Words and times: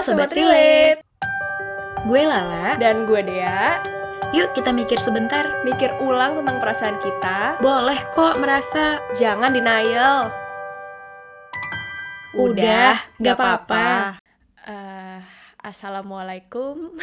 Sobat 0.00 0.32
Relate. 0.32 1.04
Gue 2.08 2.24
Lala. 2.24 2.80
Dan 2.80 3.04
gue 3.04 3.20
Dea. 3.20 3.76
Yuk 4.32 4.56
kita 4.56 4.72
mikir 4.72 4.96
sebentar. 4.96 5.60
Mikir 5.60 5.92
ulang 6.00 6.40
tentang 6.40 6.56
perasaan 6.56 6.96
kita. 7.04 7.60
Boleh 7.60 8.00
kok 8.16 8.40
merasa. 8.40 8.96
Jangan 9.12 9.52
denial. 9.52 10.32
Udah, 12.32 12.96
gak 13.20 13.36
apa-apa. 13.36 14.16
Uh, 14.64 15.20
Assalamualaikum. 15.60 16.96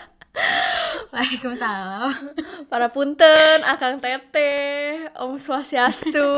Waalaikumsalam. 1.12 2.08
Para 2.72 2.88
punten, 2.88 3.60
akang 3.68 4.00
teteh, 4.00 5.12
om 5.20 5.36
swastiastu. 5.36 6.32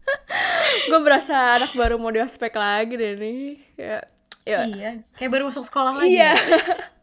gue 0.88 1.00
berasa 1.04 1.60
anak 1.60 1.76
baru 1.76 2.00
mau 2.00 2.08
di 2.08 2.24
aspek 2.24 2.56
lagi 2.56 2.96
deh 2.96 3.14
nih. 3.20 3.60
Kayak, 3.76 4.04
ya. 4.48 4.64
Iya, 4.64 4.90
kayak 5.16 5.30
baru 5.30 5.48
masuk 5.48 5.64
sekolah 5.64 5.98
lagi. 5.98 6.16
Iya. 6.16 6.32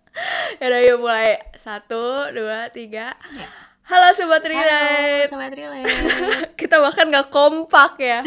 Yaudah 0.61 0.81
yuk 0.81 0.97
mulai 1.01 1.37
Satu, 1.61 2.33
dua, 2.33 2.73
tiga 2.73 3.13
ya. 3.13 3.47
Halo 3.87 4.11
Sobat 4.17 4.43
Relate 4.43 4.67
Halo 4.67 5.31
Sobat 5.31 5.53
Relate 5.53 5.93
Kita 6.59 6.81
bahkan 6.81 7.07
gak 7.07 7.29
kompak 7.29 8.01
ya 8.01 8.25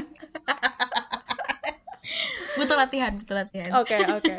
Butuh 2.59 2.77
latihan, 2.79 3.13
butuh 3.19 3.37
latihan 3.45 3.69
Oke, 3.77 3.99
okay, 3.99 4.01
oke 4.09 4.23
okay. 4.25 4.39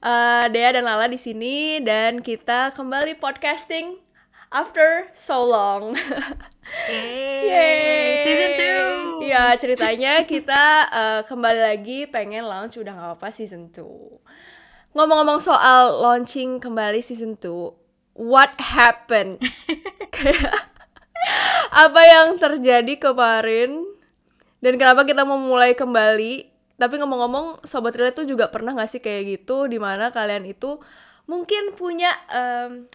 uh, 0.00 0.48
Dea 0.48 0.72
dan 0.72 0.86
Lala 0.86 1.10
di 1.10 1.20
sini 1.20 1.82
Dan 1.82 2.22
kita 2.22 2.72
kembali 2.72 3.18
podcasting 3.18 4.05
After 4.50 5.10
so 5.10 5.42
long 5.46 5.98
Yeay, 6.90 7.46
Yeay. 7.46 8.10
Season 8.22 8.50
2 9.22 9.30
Ya 9.30 9.54
ceritanya 9.58 10.22
kita 10.26 10.86
uh, 10.90 11.20
kembali 11.26 11.60
lagi 11.60 12.06
pengen 12.06 12.46
launch 12.46 12.78
udah 12.78 12.94
gak 12.94 13.06
apa-apa 13.14 13.28
season 13.34 13.70
2 13.74 14.46
ngomong-ngomong 14.96 15.44
soal 15.44 16.00
launching 16.00 16.56
kembali 16.56 17.04
season 17.04 17.36
2, 17.36 18.16
what 18.16 18.56
happened? 18.56 19.36
Apa 21.84 22.00
yang 22.00 22.40
terjadi 22.40 22.96
kemarin 22.96 23.84
dan 24.64 24.80
kenapa 24.80 25.04
kita 25.04 25.28
mau 25.28 25.36
mulai 25.36 25.76
kembali? 25.76 26.48
Tapi 26.80 26.94
ngomong-ngomong, 26.96 27.68
sobat 27.68 27.92
relate 27.92 28.24
tuh 28.24 28.28
juga 28.28 28.48
pernah 28.48 28.72
gak 28.72 28.88
sih 28.88 29.04
kayak 29.04 29.36
gitu 29.36 29.68
di 29.68 29.76
mana 29.76 30.08
kalian 30.08 30.48
itu 30.48 30.80
mungkin 31.28 31.76
punya 31.76 32.08
um, 32.32 32.88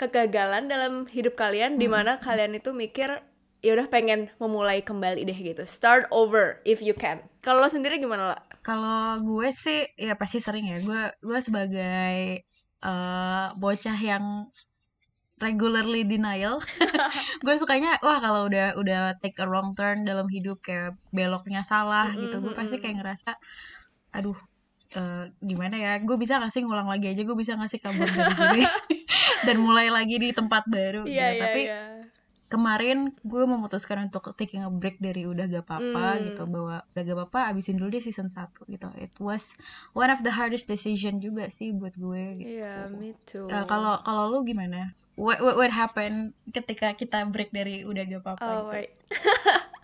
kegagalan 0.00 0.64
dalam 0.72 1.04
hidup 1.12 1.36
kalian 1.36 1.76
di 1.76 1.84
mana 1.84 2.16
hmm. 2.16 2.24
kalian 2.24 2.56
itu 2.56 2.72
mikir 2.72 3.20
ya 3.60 3.76
udah 3.76 3.92
pengen 3.92 4.32
memulai 4.40 4.80
kembali 4.80 5.28
deh 5.28 5.36
gitu 5.36 5.68
start 5.68 6.08
over 6.08 6.64
if 6.64 6.80
you 6.80 6.96
can 6.96 7.20
kalau 7.44 7.68
sendiri 7.68 8.00
gimana 8.00 8.32
lah 8.32 8.40
kalau 8.60 9.24
gue 9.24 9.48
sih 9.56 9.88
ya 9.96 10.16
pasti 10.20 10.38
sering 10.40 10.68
ya. 10.68 10.78
Gue 10.84 11.02
gue 11.24 11.38
sebagai 11.40 12.44
uh, 12.84 13.56
bocah 13.56 13.96
yang 13.96 14.52
regularly 15.40 16.04
denial. 16.04 16.60
gue 17.44 17.54
sukanya 17.56 17.96
wah 18.04 18.20
kalau 18.20 18.52
udah 18.52 18.76
udah 18.76 19.16
take 19.24 19.40
a 19.40 19.48
wrong 19.48 19.72
turn 19.72 20.04
dalam 20.04 20.28
hidup 20.28 20.60
kayak 20.60 20.92
beloknya 21.08 21.64
salah 21.64 22.12
mm 22.12 22.12
-hmm. 22.12 22.22
gitu. 22.28 22.36
Gue 22.44 22.52
pasti 22.52 22.76
kayak 22.76 23.00
ngerasa 23.00 23.32
aduh 24.10 24.36
uh, 25.00 25.24
gimana 25.40 25.78
ya 25.80 25.92
gue 26.02 26.16
bisa 26.20 26.36
ngasih 26.42 26.66
ngulang 26.66 26.90
lagi 26.90 27.14
aja 27.14 27.22
gue 27.22 27.36
bisa 27.38 27.54
ngasih 27.54 27.78
kabur 27.78 28.10
dari 28.10 28.34
sini 28.42 28.64
dan 29.46 29.56
mulai 29.60 29.88
lagi 29.88 30.16
di 30.20 30.30
tempat 30.34 30.68
baru 30.68 31.04
yeah, 31.04 31.10
gitu. 31.10 31.16
yeah, 31.16 31.32
tapi 31.40 31.62
yeah 31.66 31.90
kemarin 32.50 33.14
gue 33.22 33.46
memutuskan 33.46 34.10
untuk 34.10 34.34
taking 34.34 34.66
a 34.66 34.70
break 34.74 34.98
dari 34.98 35.22
udah 35.22 35.46
gak 35.46 35.70
apa-apa 35.70 36.18
mm. 36.18 36.22
gitu. 36.26 36.42
Bahwa 36.50 36.82
udah 36.82 37.02
gak 37.06 37.16
apa-apa 37.16 37.40
abisin 37.54 37.78
dulu 37.78 37.94
deh 37.94 38.02
season 38.02 38.26
1 38.26 38.66
gitu. 38.66 38.90
It 38.98 39.14
was 39.22 39.54
one 39.94 40.10
of 40.10 40.26
the 40.26 40.34
hardest 40.34 40.66
decision 40.66 41.22
juga 41.22 41.46
sih 41.46 41.70
buat 41.70 41.94
gue 41.94 42.42
gitu. 42.42 42.66
Yeah 42.66 42.90
me 42.90 43.14
too. 43.22 43.46
Uh, 43.46 43.62
kalau 43.70 44.02
kalau 44.02 44.34
lu 44.34 44.42
gimana? 44.42 44.98
What, 45.14 45.38
what 45.38 45.54
what 45.54 45.70
happened 45.70 46.34
ketika 46.50 46.98
kita 46.98 47.22
break 47.30 47.54
dari 47.54 47.86
udah 47.86 48.02
gak 48.02 48.22
apa-apa 48.26 48.44
oh, 48.50 48.74
gitu? 48.74 48.90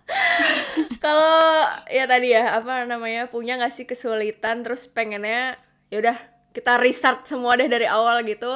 kalau 1.07 1.71
ya 1.87 2.11
tadi 2.11 2.35
ya 2.35 2.59
apa 2.59 2.83
namanya 2.83 3.31
punya 3.31 3.55
gak 3.63 3.71
sih 3.71 3.87
kesulitan 3.87 4.67
terus 4.67 4.91
pengennya 4.91 5.55
ya 5.87 6.03
udah 6.03 6.19
kita 6.51 6.83
restart 6.83 7.31
semua 7.31 7.55
deh 7.55 7.71
dari 7.71 7.87
awal 7.87 8.27
gitu 8.27 8.51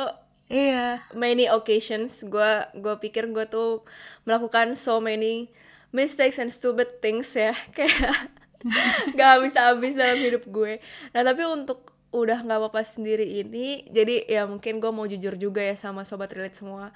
Iya. 0.51 1.07
Many 1.15 1.47
occasions 1.47 2.27
gue 2.27 2.51
gue 2.75 2.95
pikir 2.99 3.31
gue 3.31 3.47
tuh 3.47 3.87
melakukan 4.27 4.75
so 4.75 4.99
many 4.99 5.47
mistakes 5.95 6.43
and 6.43 6.51
stupid 6.51 6.99
things 6.99 7.31
ya 7.33 7.55
kayak 7.77 8.35
gak 9.19 9.41
bisa 9.47 9.73
habis 9.73 9.95
dalam 9.95 10.19
hidup 10.19 10.45
gue. 10.51 10.83
Nah 11.15 11.23
tapi 11.23 11.47
untuk 11.47 11.95
udah 12.11 12.43
nggak 12.43 12.59
apa-apa 12.59 12.83
sendiri 12.83 13.23
ini, 13.23 13.87
jadi 13.87 14.27
ya 14.27 14.43
mungkin 14.43 14.83
gue 14.83 14.91
mau 14.91 15.07
jujur 15.07 15.39
juga 15.39 15.63
ya 15.63 15.79
sama 15.79 16.03
sobat 16.03 16.35
relate 16.35 16.59
semua. 16.59 16.91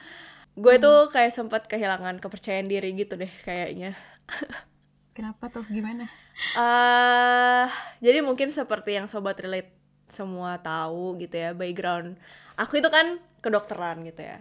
Gue 0.58 0.76
hmm. 0.76 0.82
tuh 0.82 0.98
kayak 1.14 1.30
sempat 1.30 1.70
kehilangan 1.70 2.18
kepercayaan 2.18 2.66
diri 2.66 2.90
gitu 2.98 3.14
deh 3.14 3.30
kayaknya. 3.46 3.94
Kenapa 5.16 5.46
tuh? 5.54 5.62
Gimana? 5.70 6.10
Uh, 6.58 7.70
jadi 8.02 8.26
mungkin 8.26 8.50
seperti 8.50 8.98
yang 8.98 9.06
sobat 9.06 9.38
relate 9.38 9.70
semua 10.10 10.58
tahu 10.60 11.16
gitu 11.22 11.38
ya 11.38 11.56
background 11.56 12.18
aku 12.60 12.78
itu 12.78 12.90
kan 12.90 13.18
kedokteran 13.44 14.00
gitu 14.08 14.24
ya 14.24 14.40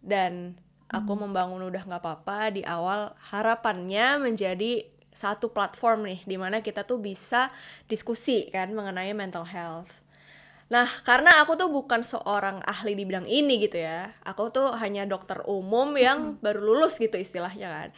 dan 0.00 0.54
aku 0.86 1.18
hmm. 1.18 1.22
membangun 1.26 1.66
udah 1.66 1.82
nggak 1.82 2.02
apa-apa 2.02 2.54
di 2.54 2.62
awal 2.62 3.10
harapannya 3.34 4.22
menjadi 4.22 4.86
satu 5.10 5.50
platform 5.50 6.06
nih 6.06 6.20
di 6.22 6.36
mana 6.38 6.62
kita 6.62 6.86
tuh 6.86 7.02
bisa 7.02 7.50
diskusi 7.90 8.46
kan 8.54 8.70
mengenai 8.70 9.10
mental 9.10 9.42
health 9.42 10.00
Nah, 10.70 10.86
karena 11.02 11.42
aku 11.42 11.58
tuh 11.58 11.66
bukan 11.66 12.06
seorang 12.06 12.62
ahli 12.62 12.94
di 12.94 13.02
bidang 13.02 13.26
ini 13.26 13.58
gitu 13.58 13.82
ya. 13.82 14.14
Aku 14.22 14.54
tuh 14.54 14.70
hanya 14.78 15.02
dokter 15.02 15.42
umum 15.50 15.98
yang 15.98 16.38
hmm. 16.38 16.46
baru 16.46 16.62
lulus 16.62 16.94
gitu 17.02 17.18
istilahnya 17.18 17.66
kan. 17.66 17.88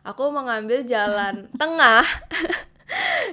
Aku 0.00 0.32
mengambil 0.32 0.80
jalan 0.88 1.46
tengah 1.60 2.02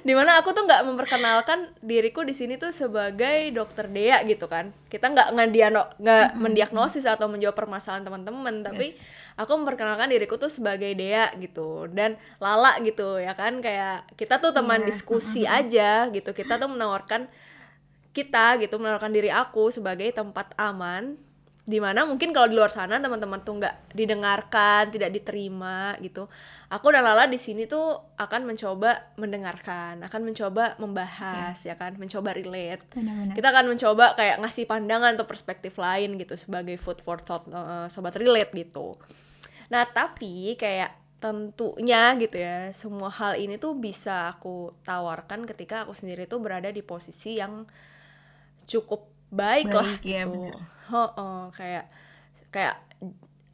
di 0.07 0.13
mana 0.13 0.39
aku 0.39 0.51
tuh 0.51 0.65
nggak 0.65 0.85
memperkenalkan 0.85 1.71
diriku 1.79 2.25
di 2.25 2.33
sini 2.35 2.55
tuh 2.55 2.73
sebagai 2.73 3.49
dokter 3.53 3.87
Dea 3.87 4.23
gitu 4.25 4.49
kan. 4.49 4.75
Kita 4.87 5.11
nggak 5.11 5.35
ngediano 5.35 5.83
nggak 5.99 6.27
mendiagnosis 6.39 7.05
atau 7.05 7.29
menjawab 7.29 7.55
permasalahan 7.55 8.05
teman-teman 8.05 8.65
tapi 8.65 8.87
yes. 8.87 9.05
aku 9.37 9.51
memperkenalkan 9.59 10.09
diriku 10.09 10.35
tuh 10.35 10.51
sebagai 10.51 10.91
Dea 10.97 11.31
gitu. 11.37 11.87
Dan 11.89 12.17
Lala 12.41 12.77
gitu 12.81 13.17
ya 13.17 13.37
kan? 13.37 13.61
Kayak 13.61 14.09
kita 14.17 14.41
tuh 14.41 14.51
teman 14.51 14.83
yeah. 14.83 14.87
diskusi 14.89 15.43
aja 15.45 16.07
gitu. 16.09 16.31
Kita 16.33 16.57
tuh 16.57 16.69
menawarkan 16.69 17.29
kita 18.09 18.57
gitu 18.57 18.81
menawarkan 18.81 19.13
diri 19.13 19.29
aku 19.29 19.69
sebagai 19.69 20.09
tempat 20.11 20.51
aman 20.57 21.28
di 21.69 21.77
mana 21.77 22.01
mungkin 22.01 22.33
kalau 22.33 22.49
di 22.49 22.57
luar 22.57 22.73
sana 22.73 22.97
teman-teman 22.97 23.45
tuh 23.45 23.61
nggak 23.61 23.93
didengarkan 23.93 24.89
tidak 24.89 25.13
diterima 25.13 25.93
gitu 26.01 26.25
aku 26.65 26.89
dan 26.89 27.05
Lala 27.05 27.29
di 27.29 27.37
sini 27.37 27.69
tuh 27.69 28.17
akan 28.17 28.49
mencoba 28.49 29.13
mendengarkan 29.21 30.01
akan 30.01 30.21
mencoba 30.25 30.73
membahas 30.81 31.53
yes. 31.53 31.69
ya 31.69 31.77
kan 31.77 31.93
mencoba 32.01 32.33
relate 32.33 32.81
Benar-benar. 32.97 33.37
kita 33.37 33.47
akan 33.53 33.65
mencoba 33.69 34.05
kayak 34.17 34.41
ngasih 34.41 34.65
pandangan 34.65 35.13
atau 35.13 35.29
perspektif 35.29 35.77
lain 35.77 36.17
gitu 36.17 36.33
sebagai 36.41 36.73
food 36.81 37.05
for 37.05 37.21
thought 37.21 37.45
uh, 37.53 37.85
sobat 37.85 38.17
relate 38.17 38.49
gitu 38.57 38.97
nah 39.69 39.85
tapi 39.85 40.57
kayak 40.57 41.21
tentunya 41.21 42.17
gitu 42.17 42.41
ya 42.41 42.73
semua 42.73 43.13
hal 43.13 43.37
ini 43.37 43.61
tuh 43.61 43.77
bisa 43.77 44.33
aku 44.33 44.73
tawarkan 44.81 45.45
ketika 45.45 45.85
aku 45.85 45.93
sendiri 45.93 46.25
tuh 46.25 46.41
berada 46.41 46.73
di 46.73 46.81
posisi 46.81 47.37
yang 47.37 47.69
cukup 48.65 49.18
baik, 49.29 49.69
baik 49.69 49.77
lah 49.77 49.91
ya, 50.01 50.23
gitu. 50.25 50.53
Oh, 50.89 51.09
oh, 51.15 51.41
kayak 51.53 51.85
kayak 52.49 52.81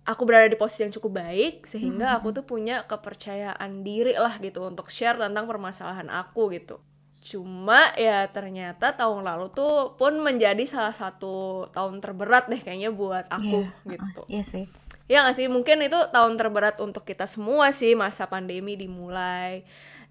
aku 0.05 0.21
berada 0.23 0.47
di 0.47 0.55
posisi 0.55 0.85
yang 0.85 0.93
cukup 0.93 1.19
baik 1.19 1.65
sehingga 1.65 2.13
hmm. 2.13 2.17
aku 2.21 2.27
tuh 2.31 2.45
punya 2.45 2.85
kepercayaan 2.85 3.81
diri 3.81 4.13
lah 4.15 4.37
gitu 4.37 4.63
untuk 4.63 4.93
share 4.93 5.17
tentang 5.17 5.49
permasalahan 5.49 6.07
aku 6.13 6.53
gitu. 6.53 6.77
Cuma 7.25 7.89
ya 7.97 8.29
ternyata 8.29 8.93
tahun 8.93 9.25
lalu 9.25 9.49
tuh 9.49 9.97
pun 9.97 10.13
menjadi 10.21 10.61
salah 10.69 10.93
satu 10.93 11.65
tahun 11.73 11.97
terberat 11.97 12.53
deh 12.53 12.61
kayaknya 12.61 12.93
buat 12.93 13.25
aku 13.33 13.65
yeah. 13.65 13.93
gitu. 13.97 14.21
Iya 14.29 14.43
sih. 14.45 14.65
Ya 15.05 15.25
gak 15.25 15.37
sih? 15.37 15.49
Mungkin 15.49 15.85
itu 15.85 15.97
tahun 16.13 16.37
terberat 16.37 16.81
untuk 16.81 17.05
kita 17.05 17.25
semua 17.29 17.69
sih 17.73 17.93
masa 17.97 18.25
pandemi 18.29 18.77
dimulai 18.77 19.65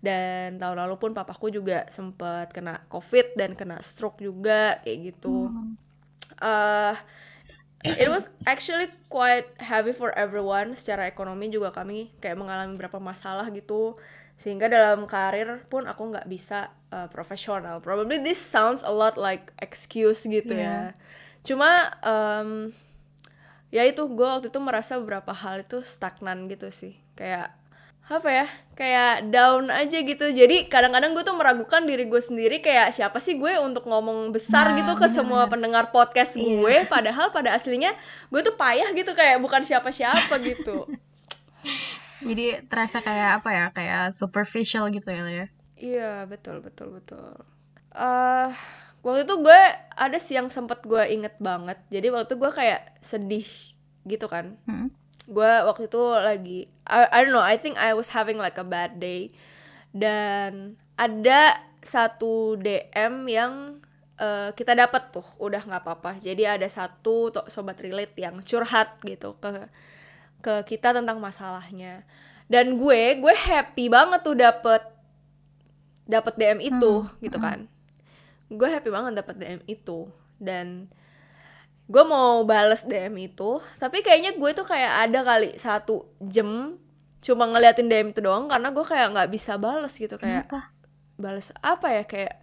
dan 0.04 0.60
tahun 0.60 0.84
lalu 0.84 1.00
pun 1.00 1.10
papaku 1.16 1.48
juga 1.48 1.88
sempat 1.88 2.52
kena 2.52 2.84
covid 2.92 3.32
dan 3.34 3.56
kena 3.56 3.80
stroke 3.80 4.20
juga 4.20 4.84
kayak 4.84 5.16
gitu. 5.16 5.48
Hmm. 5.48 5.74
uh, 6.44 6.94
it 7.82 8.08
was 8.12 8.28
actually 8.44 8.92
quite 9.08 9.48
heavy 9.56 9.96
for 9.96 10.12
everyone. 10.12 10.76
Secara 10.76 11.08
ekonomi 11.08 11.48
juga 11.48 11.72
kami 11.72 12.12
kayak 12.20 12.36
mengalami 12.36 12.76
beberapa 12.76 13.00
masalah 13.00 13.48
gitu. 13.48 13.96
Sehingga 14.36 14.68
dalam 14.68 15.08
karir 15.08 15.64
pun 15.72 15.88
aku 15.88 16.12
nggak 16.12 16.28
bisa 16.28 16.68
uh, 16.92 17.08
profesional. 17.08 17.80
Probably 17.80 18.20
this 18.20 18.36
sounds 18.36 18.84
a 18.84 18.92
lot 18.92 19.16
like 19.16 19.56
excuse 19.64 20.28
gitu 20.28 20.52
yeah. 20.52 20.92
ya 20.92 21.00
cuma 21.44 21.92
um, 22.00 22.72
ya 23.68 23.84
itu 23.84 24.00
gue 24.08 24.24
waktu 24.24 24.48
itu 24.48 24.60
merasa 24.64 24.96
beberapa 24.96 25.36
hal 25.36 25.60
itu 25.60 25.84
stagnan 25.84 26.48
gitu 26.48 26.72
sih. 26.72 26.96
Kayak 27.14 27.52
apa 28.04 28.28
ya 28.28 28.46
kayak 28.74 29.30
down 29.30 29.68
aja 29.68 29.96
gitu 29.96 30.28
jadi 30.28 30.66
kadang-kadang 30.66 31.12
gue 31.12 31.22
tuh 31.22 31.32
meragukan 31.32 31.82
diri 31.82 32.04
gue 32.04 32.18
sendiri 32.18 32.58
kayak 32.58 32.92
siapa 32.92 33.16
sih 33.16 33.32
gue 33.34 33.56
untuk 33.56 33.84
ngomong 33.84 34.28
besar 34.28 34.70
Nah, 34.70 34.76
gitu 34.76 34.92
ke 34.94 35.06
bener, 35.06 35.14
semua 35.14 35.40
bener. 35.40 35.50
pendengar 35.50 35.84
podcast 35.88 36.34
Iya. 36.34 36.60
gue 36.60 36.74
padahal 36.84 37.30
pada 37.30 37.52
aslinya 37.52 37.96
gue 38.28 38.40
tuh 38.40 38.54
payah 38.54 38.90
gitu 38.90 39.10
kayak 39.10 39.38
bukan 39.38 39.62
siapa-siapa 39.62 40.36
gitu 40.38 40.84
Jadi 42.20 42.64
terasa 42.66 43.00
kayak 43.00 43.42
apa 43.42 43.50
ya? 43.52 43.66
Kayak 43.70 44.04
superficial 44.12 44.88
gitu 44.88 45.08
ya, 45.08 45.24
ya. 45.26 45.46
iya 45.74 46.12
betul 46.24 46.60
betul 46.60 46.92
betul 46.92 47.36
eh 47.90 48.48
waktu 49.00 49.22
itu 49.22 49.34
gue 49.38 49.60
ada 49.90 50.18
sih 50.18 50.34
yang 50.34 50.48
sempet 50.48 50.80
gue 50.82 51.04
inget 51.06 51.36
banget 51.36 51.76
jadi 51.88 52.08
waktu 52.08 52.26
itu 52.26 52.36
gue 52.38 52.50
kayak 52.50 52.80
sedih 53.00 53.48
gitu 54.02 54.24
kan 54.24 54.56
Mm. 54.64 54.88
Gue 55.24 55.52
waktu 55.64 55.88
itu 55.88 56.02
lagi 56.12 56.58
I, 56.84 57.08
I 57.08 57.18
don't 57.24 57.32
know 57.32 57.44
I 57.44 57.56
think 57.56 57.80
I 57.80 57.96
was 57.96 58.12
having 58.12 58.36
like 58.36 58.56
a 58.60 58.66
bad 58.66 59.00
day. 59.00 59.32
Dan 59.94 60.76
ada 60.98 61.58
satu 61.84 62.58
DM 62.58 63.28
yang 63.30 63.78
eh, 64.18 64.50
kita 64.56 64.74
dapat 64.74 65.14
tuh 65.14 65.26
udah 65.40 65.62
nggak 65.64 65.82
apa-apa. 65.84 66.18
Jadi 66.20 66.44
ada 66.46 66.66
satu 66.68 67.30
to- 67.34 67.48
sobat 67.50 67.78
relate 67.82 68.14
yang 68.18 68.40
curhat 68.44 68.98
gitu 69.06 69.36
ke 69.42 69.68
ke 70.44 70.54
kita 70.68 70.92
tentang 70.96 71.18
masalahnya. 71.22 72.04
Dan 72.50 72.76
gue 72.76 73.18
gue 73.22 73.34
happy 73.34 73.88
banget 73.88 74.20
tuh 74.26 74.36
dapet 74.36 74.82
dapet 76.04 76.34
DM 76.36 76.60
itu 76.60 76.92
Hmm, 77.04 77.16
gitu 77.24 77.38
hmm. 77.40 77.44
kan. 77.44 77.58
Gue 78.52 78.68
happy 78.70 78.90
banget 78.92 79.12
dapet 79.20 79.36
DM 79.40 79.60
itu. 79.66 80.08
Dan 80.40 80.90
gue 81.84 82.00
mau 82.02 82.42
bales 82.42 82.82
DM 82.82 83.12
itu 83.22 83.60
tapi 83.76 84.00
kayaknya 84.00 84.32
gue 84.32 84.50
tuh 84.52 84.64
kayak 84.64 85.04
ada 85.04 85.20
kali 85.20 85.52
satu 85.54 86.08
jam 86.18 86.80
cuma 87.20 87.44
ngeliatin 87.44 87.86
DM 87.86 88.08
itu 88.10 88.20
doang 88.20 88.46
karena 88.46 88.68
gue 88.68 88.82
kayak 88.82 89.12
nggak 89.12 89.30
bisa 89.30 89.56
bales 89.56 89.92
gitu 89.92 90.16
kayak 90.16 90.48
Kenapa? 90.48 90.72
bales 91.14 91.52
apa 91.60 91.88
ya 91.90 92.02
kayak 92.04 92.34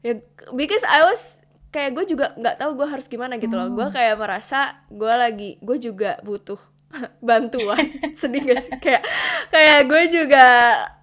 ya 0.00 0.12
because 0.52 0.82
I 0.82 1.02
was 1.02 1.22
kayak 1.68 1.90
gue 1.92 2.06
juga 2.08 2.34
nggak 2.34 2.56
tahu 2.56 2.70
gue 2.76 2.86
harus 2.86 3.06
gimana 3.06 3.34
gitu 3.36 3.50
loh 3.52 3.66
gue 3.68 3.82
Hmm. 3.82 3.94
kayak 3.94 4.14
merasa 4.14 4.60
gue 4.86 5.10
lagi 5.10 5.50
gue 5.58 5.76
juga 5.76 6.22
butuh 6.22 6.58
bantuan 7.18 7.82
sedih 8.20 8.46
gak 8.46 8.60
sih 8.62 8.74
kayak 8.78 9.02
kayak 9.50 9.90
gue 9.90 10.02
juga 10.08 10.46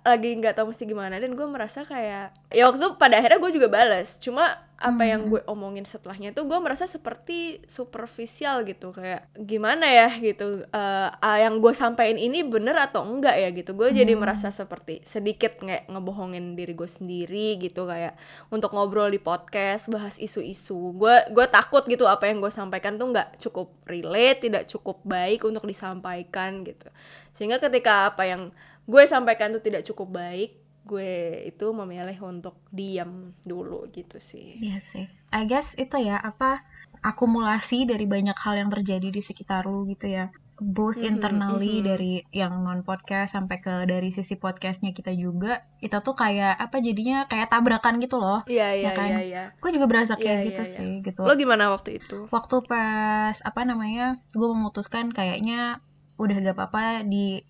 lagi 0.02 0.32
nggak 0.40 0.56
tahu 0.56 0.72
mesti 0.72 0.88
gimana 0.88 1.20
dan 1.20 1.36
gue 1.36 1.48
merasa 1.48 1.84
kayak 1.84 2.32
ya 2.48 2.64
waktu 2.66 2.80
itu 2.80 2.90
pada 2.96 3.20
akhirnya 3.20 3.40
gue 3.40 3.52
juga 3.52 3.68
balas 3.68 4.16
cuma 4.18 4.48
apa 4.82 5.06
yang 5.06 5.22
Hmm. 5.22 5.32
gue 5.32 5.42
omongin 5.46 5.86
setelahnya 5.86 6.34
tuh 6.34 6.44
gue 6.44 6.58
merasa 6.58 6.84
seperti 6.84 7.62
superficial 7.66 8.66
gitu 8.66 8.90
kayak 8.90 9.30
gimana 9.38 9.86
ya 9.86 10.10
gitu 10.18 10.66
eh, 10.66 11.10
ah, 11.14 11.38
yang 11.38 11.58
gue 11.58 11.72
sampaikan 11.72 12.18
ini 12.18 12.42
bener 12.42 12.74
atau 12.76 13.02
enggak 13.02 13.38
ya 13.38 13.50
gitu 13.50 13.72
gue 13.72 13.94
jadi 13.94 14.14
Hmm. 14.14 14.26
merasa 14.26 14.50
seperti 14.50 15.00
sedikit 15.02 15.58
kayak 15.58 15.86
ngebohongin 15.86 16.54
diri 16.54 16.74
gue 16.74 16.86
sendiri 16.86 17.58
gitu 17.58 17.86
kayak 17.86 18.18
untuk 18.50 18.74
ngobrol 18.74 19.08
di 19.08 19.18
podcast 19.18 19.86
bahas 19.88 20.18
isu-isu 20.18 20.94
gue 20.94 21.16
gue 21.30 21.46
takut 21.48 21.86
gitu 21.86 22.06
apa 22.06 22.26
yang 22.26 22.42
gue 22.42 22.50
sampaikan 22.50 22.98
tuh 22.98 23.10
nggak 23.10 23.38
cukup 23.38 23.72
relate 23.86 24.50
tidak 24.50 24.66
cukup 24.66 24.98
baik 25.02 25.46
untuk 25.46 25.62
disampaikan 25.64 26.62
gitu 26.62 26.90
sehingga 27.32 27.58
ketika 27.58 28.10
apa 28.10 28.26
yang 28.26 28.50
gue 28.84 29.04
sampaikan 29.06 29.54
tuh 29.54 29.62
tidak 29.62 29.86
cukup 29.86 30.10
baik 30.10 30.58
gue 30.92 31.14
itu 31.48 31.66
memilih 31.72 32.20
untuk 32.22 32.60
diam 32.70 33.12
dulu 33.42 33.88
gitu 33.90 34.20
sih 34.20 34.60
Iya 34.60 34.78
sih. 34.78 35.08
I 35.32 35.48
guess 35.48 35.74
itu 35.76 35.96
ya 35.98 36.20
apa 36.20 36.68
akumulasi 37.02 37.88
dari 37.88 38.04
banyak 38.06 38.36
hal 38.36 38.56
yang 38.58 38.70
terjadi 38.70 39.08
di 39.08 39.22
sekitar 39.22 39.64
lu 39.64 39.88
gitu 39.88 40.06
ya. 40.08 40.28
Both 40.62 41.02
Mhm, 41.02 41.10
internally 41.10 41.82
mhm. 41.82 41.86
dari 41.88 42.14
yang 42.30 42.54
non 42.62 42.86
podcast 42.86 43.34
sampai 43.34 43.58
ke 43.58 43.90
dari 43.90 44.14
sisi 44.14 44.38
podcastnya 44.38 44.92
kita 44.92 45.10
juga 45.12 45.58
itu 45.80 45.98
tuh 45.98 46.14
kayak 46.14 46.54
apa 46.56 46.78
jadinya 46.78 47.26
kayak 47.26 47.50
tabrakan 47.50 47.98
gitu 47.98 48.22
loh. 48.22 48.46
iya 48.46 48.70
iya 48.72 48.86
Ya 48.86 48.92
kan? 48.94 49.10
iya 49.10 49.22
iya 49.24 49.44
Gue 49.58 49.74
juga 49.74 49.90
berasa 49.90 50.14
Iya, 50.14 50.22
kayak 50.22 50.38
iya, 50.38 50.48
gitu 50.54 50.62
iya. 50.62 50.70
sih 50.70 50.92
gitu. 51.02 51.22
lo 51.24 51.34
gimana 51.34 51.74
waktu 51.74 51.98
itu 51.98 52.30
Waktu 52.30 52.56
pas 52.70 53.42
apa 53.42 53.62
namanya 53.66 54.22
gue 54.30 54.46
memutuskan 54.46 55.10
kayaknya 55.10 55.82
udah 56.22 56.36
gak 56.38 56.54
apa-apa 56.54 57.02
di 57.04 57.42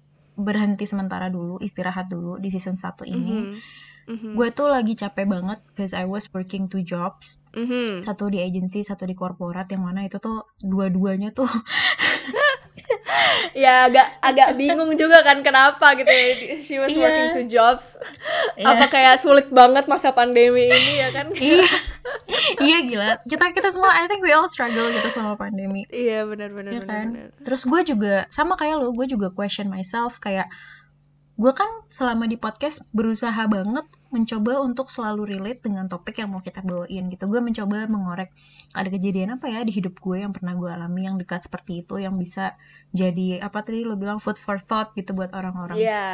berhenti 0.41 0.89
sementara 0.89 1.29
dulu 1.29 1.61
istirahat 1.61 2.09
dulu 2.09 2.37
di 2.41 2.49
season 2.51 2.75
1 2.75 3.07
ini. 3.07 3.37
Mhm, 3.45 3.55
mhm, 4.11 4.31
Gue 4.35 4.49
tuh 4.51 4.67
lagi 4.67 4.97
capek 4.97 5.29
banget 5.29 5.59
because 5.71 5.93
I 5.95 6.03
was 6.09 6.27
working 6.33 6.67
two 6.67 6.83
jobs 6.83 7.45
mhm. 7.53 8.01
satu 8.03 8.27
di 8.27 8.41
agency 8.41 8.81
satu 8.83 9.07
di 9.07 9.15
korporat 9.15 9.69
yang 9.71 9.85
mana 9.85 10.03
itu 10.03 10.17
tuh 10.17 10.51
dua-duanya 10.59 11.31
tuh 11.31 11.47
ya 13.53 13.87
agak 13.87 14.07
agak 14.19 14.49
bingung 14.55 14.91
juga 14.95 15.23
kan 15.23 15.39
kenapa 15.39 15.95
gitu 15.95 16.07
ya. 16.07 16.27
She 16.59 16.75
was 16.77 16.91
Iya. 16.91 16.99
working 16.99 17.27
two 17.33 17.47
jobs. 17.47 17.95
Iya. 18.55 18.67
apa 18.67 18.85
kayak 18.87 19.15
sulit 19.17 19.47
banget 19.49 19.87
masa 19.87 20.11
pandemi 20.11 20.67
ini 20.67 20.93
ya 20.99 21.09
kan? 21.11 21.27
Iya. 21.31 21.65
Iya 22.59 22.77
gila. 22.83 23.09
Kita 23.23 23.51
kita 23.51 23.69
semua 23.69 23.93
I 23.93 24.05
think 24.05 24.21
we 24.21 24.33
all 24.33 24.47
struggle 24.47 24.89
gitu 24.89 25.07
sama 25.09 25.35
pandemi. 25.35 25.85
Iya 25.87 26.25
benar 26.25 26.51
benar 26.51 26.71
ya 26.73 26.81
benar 26.81 26.89
kan? 26.89 27.07
benar. 27.13 27.29
terus 27.41 27.61
gue 27.63 27.81
juga 27.85 28.25
sama 28.29 28.53
kayak 28.55 28.75
lo 28.77 28.91
gue 28.91 29.07
juga 29.07 29.29
question 29.29 29.67
myself 29.67 30.17
kayak 30.17 30.49
gue 31.39 31.51
kan 31.55 31.67
selama 31.87 32.27
di 32.27 32.35
podcast 32.35 32.85
berusaha 32.91 33.47
banget 33.47 33.87
mencoba 34.11 34.61
untuk 34.61 34.91
selalu 34.91 35.35
relate 35.37 35.63
dengan 35.63 35.87
topik 35.87 36.19
yang 36.19 36.29
mau 36.29 36.43
kita 36.43 36.59
bawain 36.61 37.07
gitu 37.07 37.25
gue 37.25 37.39
mencoba 37.39 37.87
mengorek 37.87 38.29
ada 38.75 38.91
kejadian 38.91 39.39
apa 39.39 39.47
ya 39.47 39.63
di 39.63 39.71
hidup 39.71 39.97
gue 39.97 40.21
yang 40.21 40.35
pernah 40.35 40.53
gue 40.53 40.69
alami 40.69 41.07
yang 41.07 41.15
dekat 41.15 41.47
seperti 41.47 41.81
itu 41.87 41.97
yang 41.97 42.19
bisa 42.19 42.53
jadi 42.91 43.41
apa 43.41 43.63
tadi 43.63 43.87
lo 43.87 43.95
bilang 43.95 44.19
food 44.19 44.37
for 44.37 44.59
thought 44.59 44.91
gitu 44.93 45.15
buat 45.15 45.31
orang-orang 45.31 45.79
iya 45.79 46.07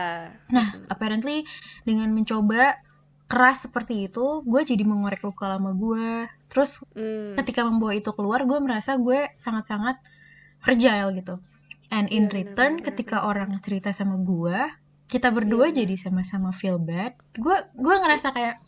Nah, 0.53 0.67
apparently 0.87 1.43
dengan 1.83 2.13
mencoba 2.13 2.77
keras 3.27 3.67
seperti 3.67 4.07
itu, 4.07 4.39
gue 4.47 4.61
jadi 4.63 4.87
mengorek 4.87 5.19
luka 5.19 5.51
lama 5.51 5.75
gue. 5.75 6.31
Terus 6.47 6.79
Hmm. 6.95 7.35
ketika 7.35 7.67
membawa 7.67 7.91
itu 7.91 8.07
keluar, 8.15 8.47
gue 8.47 8.55
merasa 8.63 8.95
gue 8.95 9.27
sangat-sangat 9.35 9.99
fragile 10.63 11.11
gitu. 11.11 11.35
And 11.91 12.07
in 12.07 12.31
Iya, 12.31 12.39
return, 12.39 12.79
ketika 12.79 13.27
orang 13.27 13.51
cerita 13.59 13.91
sama 13.91 14.15
gue, 14.15 14.55
kita 15.07 15.31
berdua 15.31 15.67
Iya, 15.67 15.83
jadi 15.83 15.95
sama-sama 15.97 16.51
feel 16.51 16.77
bad. 16.77 17.15
Gue 17.33 17.55
gue 17.73 17.95
ngerasa 17.95 18.31
kayak 18.31 18.59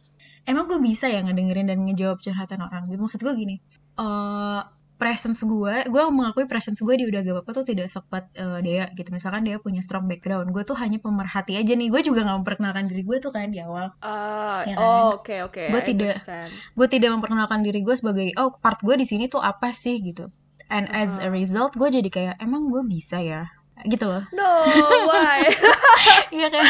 emang 0.44 0.66
gue 0.66 0.80
bisa 0.80 1.06
ya 1.06 1.20
ngedengerin 1.20 1.68
dan 1.68 1.84
ngejawab 1.84 2.20
curhatan 2.20 2.60
orang. 2.60 2.88
Maksud 2.90 3.20
gue 3.20 3.34
gini, 3.36 3.56
eh 3.96 4.62
presence 4.96 5.40
gue, 5.42 5.76
gue 5.88 6.04
mengakui 6.12 6.44
presence 6.44 6.84
gue 6.84 6.92
di 6.92 7.08
udah 7.08 7.24
gak 7.24 7.32
apa-apa 7.32 7.52
tuh 7.56 7.66
tidak 7.72 7.88
sekuat 7.88 8.36
eh, 8.36 8.60
Dea 8.60 8.92
gitu. 8.92 9.16
Misalkan 9.16 9.48
dia 9.48 9.56
punya 9.56 9.80
strong 9.80 10.12
background, 10.12 10.52
gue 10.52 10.64
tuh 10.64 10.76
hanya 10.76 11.00
pemerhati 11.00 11.56
aja 11.56 11.72
nih. 11.72 11.88
Gue 11.88 12.04
juga 12.04 12.28
gak 12.28 12.44
memperkenalkan 12.44 12.92
diri 12.92 13.04
gue 13.04 13.18
tuh 13.18 13.32
kan 13.32 13.48
di 13.48 13.64
awal. 13.64 13.96
Ah, 14.00 14.68
Ya 14.68 14.76
kan? 14.76 14.84
oh 14.84 15.24
oke 15.24 15.36
oke 15.48 15.72
Gue 15.72 15.82
I 15.84 15.88
tidak-. 15.88 16.20
Gue 16.76 16.88
tidak 16.88 17.16
memperkenalkan 17.16 17.64
diri 17.64 17.80
gue 17.80 17.96
sebagai 17.96 18.28
oh 18.36 18.60
part 18.60 18.84
gue 18.84 18.96
di 18.96 19.08
sini 19.08 19.32
tuh 19.32 19.40
apa 19.40 19.72
sih 19.72 20.00
gitu. 20.00 20.28
And 20.68 20.92
as 20.92 21.16
a 21.18 21.28
Ah. 21.28 21.32
result, 21.32 21.80
gue 21.80 21.88
jadi 21.88 22.10
kayak 22.12 22.36
emang 22.44 22.68
gue 22.68 22.84
bisa 22.84 23.24
ya 23.24 23.48
gitu 23.88 24.12
loh. 24.12 24.24
no 24.36 24.52
why 25.08 25.48
Iya 26.36 26.52
kan? 26.52 26.62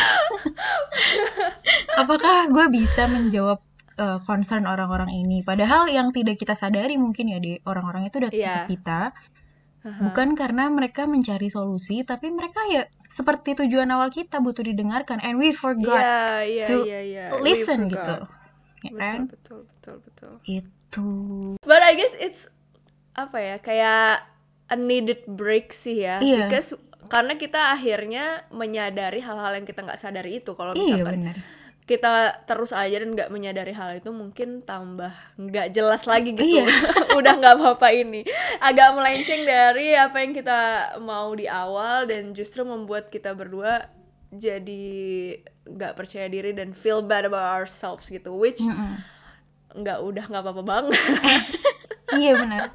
Apakah 2.02 2.48
gue 2.48 2.66
bisa 2.72 3.10
menjawab 3.10 3.60
uh, 3.98 4.20
concern 4.24 4.64
orang-orang 4.64 5.12
ini? 5.12 5.44
Padahal 5.44 5.90
yang 5.92 6.14
tidak 6.16 6.40
kita 6.40 6.56
sadari 6.56 6.96
mungkin 6.96 7.32
ya 7.32 7.40
di 7.42 7.60
orang-orang 7.66 8.08
itu 8.08 8.24
udah 8.24 8.32
ke 8.32 8.56
kita, 8.72 9.12
Haha. 9.84 10.02
bukan 10.12 10.36
karena 10.36 10.68
mereka 10.72 11.08
mencari 11.08 11.52
solusi, 11.52 12.04
tapi 12.08 12.32
mereka 12.32 12.60
ya 12.72 12.88
seperti 13.08 13.56
tujuan 13.66 13.90
awal 13.92 14.12
kita 14.12 14.40
butuh 14.40 14.64
didengarkan, 14.64 15.20
and 15.20 15.40
we 15.40 15.52
forgot 15.52 16.00
iya 16.00 16.28
iya 16.46 16.64
to 16.68 16.78
iya 16.88 17.02
iya 17.04 17.26
We 17.40 17.52
listen 17.52 17.90
forgot. 17.90 17.92
gitu, 17.92 18.16
ya 18.86 18.92
kan? 18.96 19.20
betul 19.28 19.60
betul 19.68 19.96
betul 20.04 20.08
betul 20.08 20.32
Itu. 20.48 21.08
But 21.64 21.82
I 21.84 21.94
guess 22.00 22.16
it's 22.16 22.48
apa 23.14 23.38
ya 23.38 23.56
kayak 23.60 24.24
a 24.70 24.76
needed 24.78 25.26
break 25.28 25.74
sih 25.76 26.06
ya. 26.06 26.22
Iya. 26.24 26.48
Because 26.48 26.78
karena 27.10 27.34
kita 27.36 27.74
akhirnya 27.74 28.46
menyadari 28.54 29.20
hal-hal 29.20 29.58
yang 29.58 29.66
kita 29.66 29.82
nggak 29.84 30.00
sadari 30.00 30.40
itu. 30.40 30.54
Kalau 30.54 30.72
Iya 30.78 31.02
misalkan 31.02 31.16
benar. 31.20 31.38
kita 31.84 32.14
terus 32.46 32.70
aja 32.70 33.02
dan 33.02 33.18
nggak 33.18 33.34
menyadari 33.34 33.74
hal 33.74 33.98
itu 33.98 34.14
mungkin 34.14 34.62
tambah 34.62 35.10
nggak 35.36 35.74
jelas 35.74 36.06
lagi 36.06 36.38
gitu. 36.38 36.62
Iya. 36.62 36.66
Udah 37.20 37.34
nggak 37.36 37.58
apa-apa 37.58 37.90
ini. 37.92 38.22
Agak 38.62 38.94
melenceng 38.94 39.42
dari 39.44 39.98
apa 39.98 40.22
yang 40.22 40.38
kita 40.38 40.60
mau 41.02 41.34
di 41.34 41.50
awal 41.50 42.06
dan 42.06 42.38
justru 42.38 42.62
membuat 42.62 43.10
kita 43.10 43.34
berdua 43.34 43.90
jadi 44.30 44.86
nggak 45.66 45.98
percaya 45.98 46.30
diri 46.30 46.54
dan 46.54 46.78
feel 46.78 47.02
bad 47.02 47.26
about 47.26 47.66
ourselves 47.66 48.06
gitu. 48.06 48.38
Which 48.38 48.62
nggak 49.70 49.98
udah 50.02 50.24
nggak 50.30 50.44
apa-apa 50.46 50.62
banget. 50.62 51.02
iya 52.22 52.38
benar. 52.38 52.70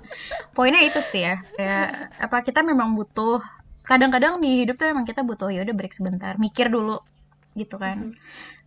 Poinnya 0.55 0.83
itu 0.83 0.99
sih 0.99 1.23
ya. 1.23 1.38
Kayak 1.55 2.11
apa 2.19 2.43
kita 2.43 2.67
memang 2.67 2.99
butuh 2.99 3.38
kadang-kadang 3.85 4.41
di 4.41 4.64
hidup 4.64 4.81
tuh 4.81 4.91
emang 4.91 5.05
kita 5.05 5.23
butuh 5.23 5.53
ya 5.53 5.62
udah 5.62 5.76
break 5.76 5.93
sebentar, 5.93 6.35
mikir 6.41 6.73
dulu 6.73 6.99
gitu 7.55 7.79
kan. 7.79 8.11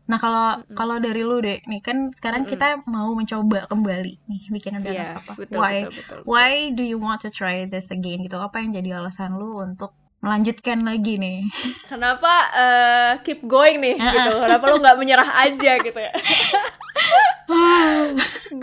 Nah, 0.07 0.15
kalau 0.23 0.63
Mm-mm. 0.63 0.71
kalau 0.71 0.95
dari 1.03 1.19
lu 1.19 1.43
deh, 1.43 1.59
nih 1.67 1.83
kan 1.83 2.15
sekarang 2.15 2.47
Mm-mm. 2.47 2.55
kita 2.55 2.79
mau 2.87 3.11
mencoba 3.11 3.67
kembali 3.67 4.13
nih 4.23 4.41
bikin 4.55 4.79
Iya, 4.79 5.19
apa? 5.19 5.35
betul, 5.35 5.59
Why 5.59 5.83
betul, 5.83 5.91
betul, 5.91 5.99
betul. 5.99 6.19
why 6.23 6.71
do 6.71 6.83
you 6.87 6.95
want 6.95 7.19
to 7.19 7.27
try 7.27 7.67
this 7.67 7.91
again 7.91 8.23
gitu? 8.23 8.39
Apa 8.39 8.63
yang 8.63 8.71
jadi 8.71 9.03
alasan 9.03 9.35
lu 9.35 9.59
untuk 9.59 9.91
melanjutkan 10.23 10.87
lagi 10.87 11.19
nih. 11.19 11.43
Kenapa 11.91 12.31
uh, 12.55 13.11
keep 13.27 13.43
going 13.43 13.83
nih 13.83 13.99
gitu? 13.99 14.31
Kenapa 14.47 14.63
lo 14.71 14.79
nggak 14.79 14.97
menyerah 14.97 15.31
aja 15.43 15.75
gitu 15.75 15.99
ya? 15.99 16.13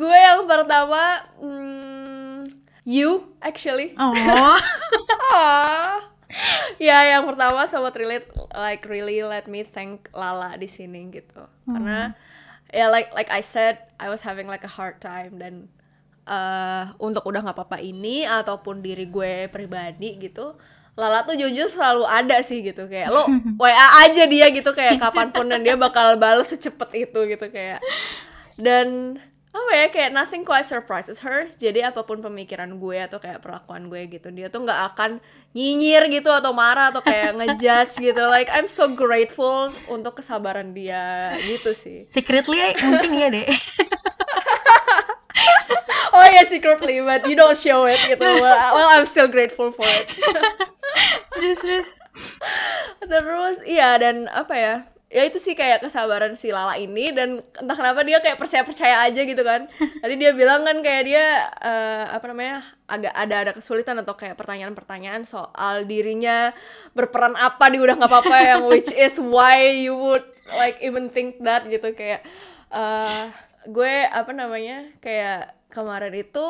gue 0.00 0.16
yang 0.16 0.48
pertama 0.48 1.28
hmm, 1.44 2.48
you 2.88 3.36
actually. 3.44 3.92
Oh. 4.00 4.12
ya 6.82 7.16
yang 7.16 7.24
pertama 7.28 7.66
sobat 7.66 7.94
relate 7.98 8.28
like 8.54 8.84
really 8.86 9.22
let 9.22 9.46
me 9.46 9.62
thank 9.62 10.10
Lala 10.12 10.58
di 10.58 10.66
sini 10.66 11.10
gitu. 11.10 11.44
Hmm. 11.66 11.72
Karena 11.78 11.98
ya 12.74 12.90
like 12.90 13.14
like 13.14 13.30
I 13.30 13.42
said 13.42 13.78
I 14.02 14.10
was 14.10 14.22
having 14.26 14.50
like 14.50 14.66
a 14.66 14.72
hard 14.72 14.98
time 14.98 15.38
dan 15.38 15.70
uh, 16.26 16.92
untuk 16.98 17.24
udah 17.24 17.44
nggak 17.44 17.56
apa-apa 17.56 17.78
ini 17.80 18.24
ataupun 18.24 18.80
diri 18.80 19.06
gue 19.08 19.48
pribadi 19.52 20.18
gitu 20.18 20.56
Lala 20.94 21.26
tuh 21.26 21.34
jujur 21.34 21.66
selalu 21.66 22.06
ada 22.06 22.38
sih 22.38 22.62
gitu 22.62 22.86
kayak 22.86 23.10
lo 23.10 23.26
WA 23.62 23.88
aja 24.06 24.30
dia 24.30 24.46
gitu 24.54 24.70
kayak 24.70 25.02
kapan 25.02 25.26
pun 25.34 25.50
dan 25.50 25.66
dia 25.66 25.74
bakal 25.74 26.14
balas 26.14 26.54
secepat 26.54 26.94
itu 26.94 27.18
gitu 27.26 27.46
kayak 27.50 27.82
dan 28.54 29.18
apa 29.54 29.70
ya 29.70 29.86
kayak 29.86 30.10
nothing 30.10 30.42
quite 30.42 30.66
surprises 30.66 31.22
her. 31.22 31.46
Jadi 31.62 31.78
apa 31.86 32.02
pun 32.02 32.18
pemikiran 32.18 32.74
gue 32.74 32.98
atau 32.98 33.22
kayak 33.22 33.38
perlakuan 33.38 33.86
gue 33.86 34.10
gitu 34.10 34.34
dia 34.34 34.50
tuh 34.50 34.66
nggak 34.66 34.80
akan 34.94 35.22
nyinyir 35.54 36.10
gitu 36.10 36.26
atau 36.34 36.50
marah 36.50 36.90
atau 36.90 36.98
kayak 37.06 37.32
ngejudge 37.38 38.02
gitu. 38.02 38.22
Like 38.26 38.50
I'm 38.50 38.66
so 38.66 38.90
grateful 38.90 39.70
untuk 39.86 40.18
kesabaran 40.18 40.74
dia 40.74 41.38
gitu 41.46 41.70
sih. 41.70 42.02
Secretly 42.10 42.74
mungkin 42.82 43.10
ya 43.14 43.28
deh. 43.30 43.48
Oh 46.14 46.22
ya 46.22 46.38
yeah, 46.38 46.46
secretly 46.46 47.02
but 47.02 47.26
you 47.26 47.34
don't 47.34 47.58
show 47.58 47.90
it 47.90 47.98
gitu. 48.06 48.22
Well, 48.22 48.58
well 48.70 48.86
I'm 48.86 49.02
still 49.02 49.26
grateful 49.26 49.74
for 49.74 49.82
it. 49.82 50.06
Terus 51.34 51.58
terus. 51.58 51.88
Terus 53.02 53.58
iya 53.66 53.98
dan 53.98 54.30
apa 54.30 54.54
ya 54.54 54.74
ya 55.14 55.22
itu 55.22 55.38
sih 55.38 55.54
kayak 55.54 55.78
kesabaran 55.78 56.34
si 56.34 56.50
Lala 56.50 56.74
ini 56.74 57.14
dan 57.14 57.38
entah 57.38 57.76
kenapa 57.78 58.02
dia 58.02 58.18
kayak 58.18 58.34
percaya 58.34 58.66
percaya 58.66 59.06
aja 59.06 59.22
gitu 59.22 59.46
kan. 59.46 59.70
Tadi 60.02 60.14
dia 60.18 60.34
bilang 60.34 60.66
kan 60.66 60.82
kayak 60.82 61.02
dia 61.06 61.54
uh, 61.62 62.10
apa 62.10 62.34
namanya 62.34 62.66
agak 62.90 63.14
ada 63.14 63.34
ada 63.46 63.52
kesulitan 63.54 64.02
atau 64.02 64.18
kayak 64.18 64.34
pertanyaan-pertanyaan 64.34 65.22
soal 65.22 65.86
dirinya 65.86 66.50
berperan 66.98 67.38
apa 67.38 67.70
di 67.70 67.78
udah 67.78 67.94
nggak 67.94 68.10
apa-apa 68.10 68.36
yang 68.42 68.62
which 68.74 68.90
is 68.90 69.14
why 69.22 69.62
you 69.62 69.94
would 69.94 70.26
like 70.58 70.82
even 70.82 71.06
think 71.06 71.38
that 71.46 71.62
gitu. 71.70 71.94
Kayak 71.94 72.26
uh, 72.74 73.30
gue 73.70 74.10
apa 74.10 74.34
namanya 74.34 74.90
kayak 74.98 75.54
kemarin 75.70 76.10
itu 76.10 76.46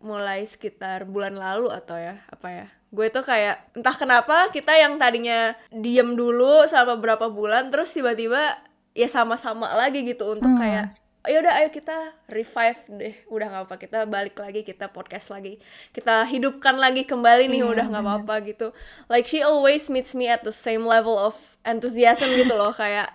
mulai 0.00 0.48
sekitar 0.48 1.04
bulan 1.04 1.36
lalu 1.36 1.68
atau 1.68 2.00
ya 2.00 2.18
apa 2.32 2.48
ya 2.48 2.66
gue 2.92 3.06
tuh 3.08 3.24
kayak 3.24 3.72
entah 3.72 3.96
kenapa 3.96 4.52
kita 4.52 4.76
yang 4.76 5.00
tadinya 5.00 5.56
diem 5.72 6.12
dulu 6.12 6.68
selama 6.68 7.00
beberapa 7.00 7.32
bulan 7.32 7.72
terus 7.72 7.88
tiba-tiba 7.96 8.60
ya 8.92 9.08
sama-sama 9.08 9.72
lagi 9.72 10.04
gitu 10.04 10.36
untuk 10.36 10.52
hmm. 10.52 10.60
kayak 10.60 10.86
ayo 11.22 11.38
udah 11.38 11.54
ayo 11.62 11.68
kita 11.70 12.18
revive 12.26 12.82
deh. 12.98 13.14
Udah 13.30 13.46
nggak 13.46 13.64
apa 13.70 13.74
kita 13.78 13.98
balik 14.10 14.34
lagi 14.42 14.66
kita 14.66 14.90
podcast 14.90 15.30
lagi. 15.30 15.62
Kita 15.94 16.26
hidupkan 16.26 16.74
lagi 16.74 17.06
kembali 17.06 17.46
nih 17.46 17.62
yeah, 17.62 17.72
udah 17.72 17.86
nggak 17.94 18.04
apa-apa 18.04 18.34
gitu. 18.50 18.74
Like 19.06 19.30
she 19.30 19.38
always 19.38 19.86
meets 19.86 20.18
me 20.18 20.26
at 20.26 20.42
the 20.42 20.54
same 20.54 20.82
level 20.82 21.14
of 21.14 21.38
enthusiasm 21.62 22.26
gitu 22.34 22.58
loh. 22.58 22.74
Kayak 22.74 23.14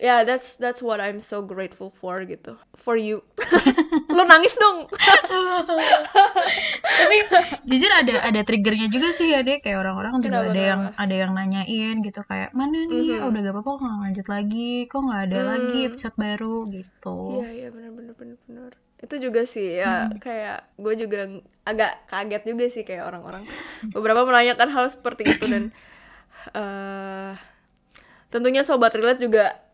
yeah 0.00 0.24
that's 0.24 0.56
that's 0.56 0.84
what 0.84 1.00
I'm 1.00 1.20
so 1.20 1.42
grateful 1.42 1.90
for 1.90 2.24
gitu. 2.24 2.56
For 2.76 2.96
you. 2.96 3.24
Lo 4.16 4.24
nangis 4.24 4.56
dong. 4.56 4.86
Tapi 6.86 7.16
jujur 7.68 7.90
ada 7.90 8.12
ada 8.24 8.40
triggernya 8.44 8.88
juga 8.88 9.12
sih 9.12 9.32
ya 9.32 9.44
deh 9.44 9.60
kayak 9.60 9.80
orang-orang 9.80 10.20
juga 10.20 10.48
ada 10.48 10.60
yang 10.60 10.82
ada 10.96 11.14
yang 11.14 11.32
nanyain 11.32 11.96
gitu 12.04 12.20
kayak 12.24 12.52
mana 12.56 12.84
nih? 12.86 13.16
Mm 13.16 13.20
-hmm. 13.20 13.28
udah 13.28 13.40
gak 13.44 13.54
apa-apa 13.54 13.70
kok 13.70 13.84
nggak 13.84 14.00
lanjut 14.04 14.26
lagi? 14.28 14.72
Kok 14.88 15.00
nggak 15.04 15.22
ada 15.30 15.38
mm. 15.38 15.48
lagi 15.48 15.78
episode 15.88 16.16
baru? 16.16 16.56
Gitu. 16.68 17.16
Iya 17.42 17.50
iya 17.52 17.68
benar 17.72 17.90
benar 17.92 18.14
benar 18.16 18.38
benar 18.46 18.72
itu 18.96 19.28
juga 19.28 19.44
sih 19.44 19.76
ya 19.76 20.08
hmm. 20.08 20.24
kayak 20.24 20.72
gue 20.80 20.94
juga 20.96 21.28
agak 21.68 22.08
kaget 22.08 22.42
juga 22.48 22.64
sih 22.72 22.82
kayak 22.86 23.04
orang-orang. 23.04 23.44
Beberapa 23.92 24.24
menanyakan 24.24 24.72
hal 24.72 24.86
seperti 24.88 25.36
itu 25.36 25.44
dan 25.46 25.64
uh, 26.56 27.36
tentunya 28.32 28.64
sobat 28.64 28.96
relate 28.96 29.20
juga 29.20 29.65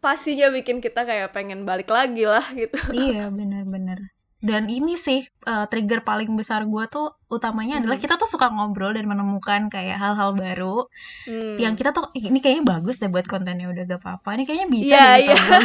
pastinya 0.00 0.48
bikin 0.48 0.80
kita 0.80 1.04
kayak 1.04 1.32
pengen 1.36 1.68
balik 1.68 1.92
lagi 1.92 2.24
lah 2.24 2.44
gitu 2.56 2.76
iya 2.96 3.28
benar-benar 3.28 4.10
dan 4.40 4.72
ini 4.72 4.96
sih 4.96 5.20
uh, 5.44 5.68
trigger 5.68 6.00
paling 6.00 6.32
besar 6.32 6.64
gue 6.64 6.84
tuh 6.88 7.12
utamanya 7.28 7.76
hmm. 7.76 7.80
adalah 7.84 7.98
kita 8.00 8.16
tuh 8.16 8.24
suka 8.24 8.48
ngobrol 8.48 8.96
dan 8.96 9.04
menemukan 9.04 9.68
kayak 9.68 10.00
hal-hal 10.00 10.32
baru 10.32 10.88
hmm. 11.28 11.60
yang 11.60 11.76
kita 11.76 11.92
tuh 11.92 12.08
ini 12.16 12.40
kayaknya 12.40 12.64
bagus 12.64 12.96
deh 13.04 13.12
buat 13.12 13.28
kontennya 13.28 13.68
udah 13.68 13.84
gak 13.84 14.00
apa-apa 14.00 14.40
ini 14.40 14.44
kayaknya 14.48 14.68
bisa 14.72 14.96
yeah, 14.96 15.12
deh 15.20 15.28
yeah. 15.28 15.60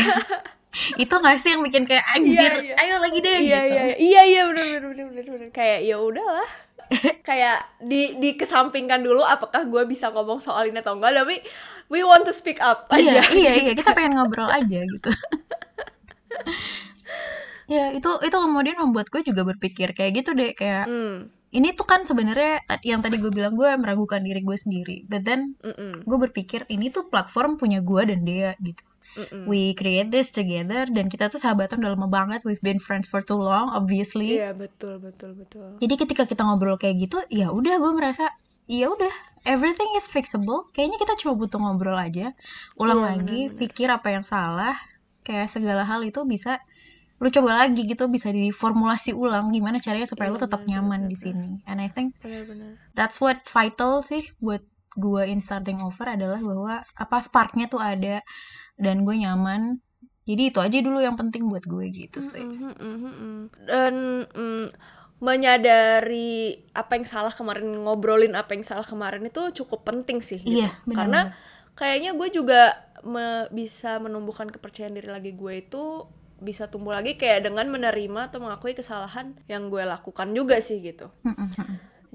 itu 1.08 1.16
gak 1.16 1.38
sih 1.40 1.56
yang 1.56 1.64
bikin 1.64 1.88
kayak 1.88 2.04
iya, 2.04 2.16
anjir 2.20 2.52
yeah, 2.52 2.68
yeah. 2.76 2.84
ayo 2.84 2.96
lagi 3.00 3.20
deh 3.24 3.38
iya 3.40 3.40
gitu. 3.40 3.72
iya 3.72 3.84
iya 3.96 4.22
iya 4.28 4.42
bener 4.52 4.66
bener 4.68 4.82
bener 4.84 5.08
bener, 5.08 5.24
bener. 5.32 5.50
kayak 5.56 5.80
ya 5.88 5.96
udahlah 5.96 6.50
kayak 7.28 7.58
di 7.80 8.20
di 8.20 8.36
kesampingkan 8.36 9.00
dulu 9.00 9.24
apakah 9.24 9.64
gue 9.64 9.88
bisa 9.88 10.12
ngomong 10.12 10.44
soal 10.44 10.68
ini 10.68 10.84
atau 10.84 11.00
enggak 11.00 11.16
tapi 11.16 11.40
we 11.90 12.02
want 12.02 12.26
to 12.26 12.34
speak 12.34 12.58
up 12.62 12.90
iya, 12.94 13.22
aja. 13.22 13.34
iya 13.34 13.52
iya. 13.62 13.72
Kita 13.80 13.94
pengen 13.94 14.18
ngobrol 14.18 14.50
aja 14.50 14.82
gitu. 14.82 15.10
Ya 17.66 17.90
itu 17.98 18.06
itu 18.22 18.38
kemudian 18.38 18.78
membuat 18.78 19.10
gue 19.10 19.26
juga 19.26 19.42
berpikir 19.42 19.98
kayak 19.98 20.22
gitu 20.22 20.38
deh 20.38 20.54
kayak 20.54 20.86
mm. 20.86 21.34
ini 21.50 21.74
tuh 21.74 21.90
kan 21.90 22.06
sebenarnya 22.06 22.62
yang 22.86 23.02
tadi 23.02 23.18
gue 23.18 23.34
bilang 23.34 23.58
gue 23.58 23.74
meragukan 23.74 24.22
diri 24.22 24.46
gue 24.46 24.54
sendiri. 24.54 25.02
But 25.10 25.26
then 25.26 25.58
mm 25.66 25.74
-mm. 25.74 25.94
gue 26.06 26.18
berpikir 26.30 26.70
ini 26.70 26.94
tuh 26.94 27.10
platform 27.10 27.58
punya 27.58 27.82
gue 27.82 28.02
dan 28.06 28.22
dia 28.22 28.54
gitu. 28.62 28.86
Mm-mm. 29.16 29.48
we 29.48 29.72
create 29.80 30.12
this 30.12 30.28
together 30.36 30.84
dan 30.92 31.08
kita 31.08 31.32
tuh 31.32 31.40
sahabatan 31.40 31.80
udah 31.80 31.96
lama 31.96 32.12
banget. 32.12 32.44
We've 32.44 32.62
been 32.62 32.84
friends 32.84 33.08
for 33.08 33.24
too 33.24 33.40
long 33.40 33.72
obviously. 33.72 34.36
Iya 34.36 34.52
yeah, 34.52 34.54
betul 34.54 35.00
betul 35.00 35.34
betul. 35.40 35.80
Jadi 35.80 35.94
ketika 35.96 36.24
kita 36.28 36.44
ngobrol 36.44 36.76
kayak 36.76 37.00
gitu 37.00 37.24
ya 37.32 37.50
udah 37.50 37.80
gue 37.80 37.92
merasa 37.96 38.28
ya 38.68 38.92
udah 38.92 39.14
everything 39.46 39.88
is 39.96 40.10
fixable. 40.10 40.68
Kayaknya 40.74 40.98
kita 41.06 41.14
cuma 41.22 41.34
butuh 41.38 41.62
ngobrol 41.62 41.96
aja. 41.96 42.34
Ulang 42.76 43.00
yeah, 43.00 43.10
lagi 43.14 43.42
bener, 43.48 43.54
bener. 43.54 43.62
pikir 43.62 43.88
apa 43.94 44.08
yang 44.12 44.26
salah. 44.26 44.76
Kayak 45.22 45.54
segala 45.54 45.86
hal 45.86 46.02
itu 46.04 46.26
bisa 46.26 46.58
lu 47.16 47.32
coba 47.32 47.64
lagi 47.64 47.88
gitu 47.88 48.12
bisa 48.12 48.28
diformulasi 48.28 49.16
ulang 49.16 49.48
gimana 49.56 49.80
caranya 49.80 50.04
supaya 50.04 50.28
yeah, 50.28 50.36
lu 50.36 50.44
tetap 50.44 50.62
bener, 50.68 50.84
nyaman 50.84 51.08
bener, 51.08 51.12
di 51.14 51.18
sini. 51.18 51.50
And 51.64 51.80
I 51.80 51.88
think 51.88 52.20
bener, 52.20 52.44
bener. 52.44 52.70
that's 52.92 53.24
what 53.24 53.40
vital 53.48 54.04
sih 54.04 54.28
buat 54.44 54.66
gue 55.00 55.24
in 55.28 55.40
starting 55.40 55.80
over 55.80 56.08
adalah 56.12 56.44
bahwa 56.44 56.84
apa 56.84 57.18
sparknya 57.24 57.72
tuh 57.72 57.80
ada 57.80 58.20
dan 58.76 59.08
gue 59.08 59.16
nyaman. 59.16 59.80
Jadi 60.26 60.50
itu 60.50 60.58
aja 60.58 60.78
dulu 60.82 61.00
yang 61.06 61.16
penting 61.16 61.46
buat 61.48 61.64
gue 61.64 61.86
gitu 61.94 62.18
sih. 62.18 62.42
mm 62.42 62.74
-hmm, 62.82 63.42
dan 63.70 63.94
mm, 64.26 64.68
menyadari 65.24 66.60
apa 66.76 67.00
yang 67.00 67.08
salah 67.08 67.32
kemarin 67.32 67.72
ngobrolin 67.88 68.36
apa 68.36 68.52
yang 68.52 68.68
salah 68.68 68.84
kemarin 68.84 69.24
itu 69.24 69.64
cukup 69.64 69.88
penting 69.88 70.20
sih 70.20 70.44
gitu. 70.44 70.68
Iya, 70.68 70.76
benar, 70.84 70.98
Karena 70.98 71.22
kayaknya 71.76 72.12
gue 72.16 72.30
juga 72.36 72.62
me 73.06 73.48
bisa 73.54 74.02
menumbuhkan 74.02 74.50
kepercayaan 74.52 74.98
diri 74.98 75.08
lagi 75.08 75.32
gue 75.38 75.54
itu 75.62 76.10
bisa 76.36 76.68
tumbuh 76.68 76.92
lagi 76.92 77.16
kayak 77.16 77.48
dengan 77.48 77.72
menerima 77.72 78.28
atau 78.28 78.44
mengakui 78.44 78.76
kesalahan 78.76 79.40
yang 79.48 79.72
gue 79.72 79.88
lakukan 79.88 80.36
juga 80.36 80.60
sih 80.60 80.84
gitu. 80.84 81.08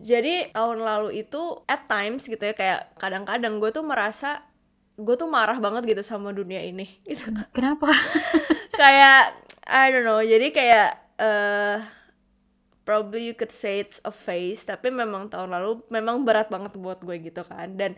Jadi 0.00 0.52
tahun 0.52 0.80
lalu 0.84 1.24
itu 1.24 1.64
at 1.68 1.88
times 1.88 2.28
gitu 2.28 2.40
ya 2.40 2.52
kayak 2.56 2.96
kadang-kadang 3.00 3.60
gue 3.60 3.70
tuh 3.72 3.84
merasa 3.84 4.44
gue 5.00 5.16
tuh 5.16 5.28
marah 5.28 5.56
banget 5.56 5.96
gitu 5.96 6.02
sama 6.04 6.36
dunia 6.36 6.60
ini 6.60 7.00
gitu. 7.08 7.32
Kenapa? 7.56 7.88
kayak 8.80 9.32
I 9.64 9.88
don't 9.88 10.04
know. 10.04 10.20
Jadi 10.20 10.52
kayak 10.52 10.88
uh, 11.16 11.76
probably 12.90 13.30
you 13.30 13.38
could 13.38 13.54
say 13.54 13.86
it's 13.86 14.02
a 14.02 14.10
phase 14.10 14.66
tapi 14.66 14.90
memang 14.90 15.30
tahun 15.30 15.54
lalu 15.54 15.86
memang 15.94 16.26
berat 16.26 16.50
banget 16.50 16.74
buat 16.74 16.98
gue 17.06 17.22
gitu 17.22 17.46
kan 17.46 17.70
dan 17.78 17.94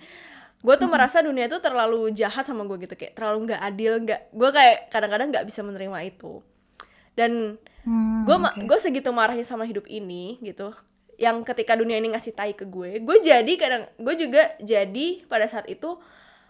gue 0.60 0.74
tuh 0.76 0.84
mm 0.84 0.84
-hmm. 0.84 0.92
merasa 0.92 1.24
dunia 1.24 1.48
itu 1.48 1.56
terlalu 1.64 2.12
jahat 2.12 2.44
sama 2.44 2.68
gue 2.68 2.84
gitu 2.84 2.92
kayak 2.92 3.16
terlalu 3.16 3.48
nggak 3.48 3.60
adil 3.64 3.92
nggak 4.04 4.20
gue 4.36 4.50
kayak 4.52 4.92
kadang-kadang 4.92 5.32
nggak 5.32 5.48
bisa 5.48 5.64
menerima 5.64 5.98
itu 6.04 6.44
dan 7.16 7.56
hmm, 7.88 8.28
gue 8.28 8.36
okay. 8.36 8.68
gue 8.68 8.78
segitu 8.84 9.08
marahnya 9.16 9.48
sama 9.48 9.64
hidup 9.64 9.88
ini 9.88 10.36
gitu 10.44 10.76
yang 11.16 11.40
ketika 11.40 11.72
dunia 11.72 11.96
ini 11.96 12.12
ngasih 12.12 12.36
tai 12.36 12.52
ke 12.52 12.68
gue 12.68 13.00
gue 13.00 13.16
jadi 13.24 13.52
kadang 13.56 13.88
gue 13.96 14.14
juga 14.20 14.52
jadi 14.60 15.24
pada 15.24 15.48
saat 15.48 15.72
itu 15.72 15.96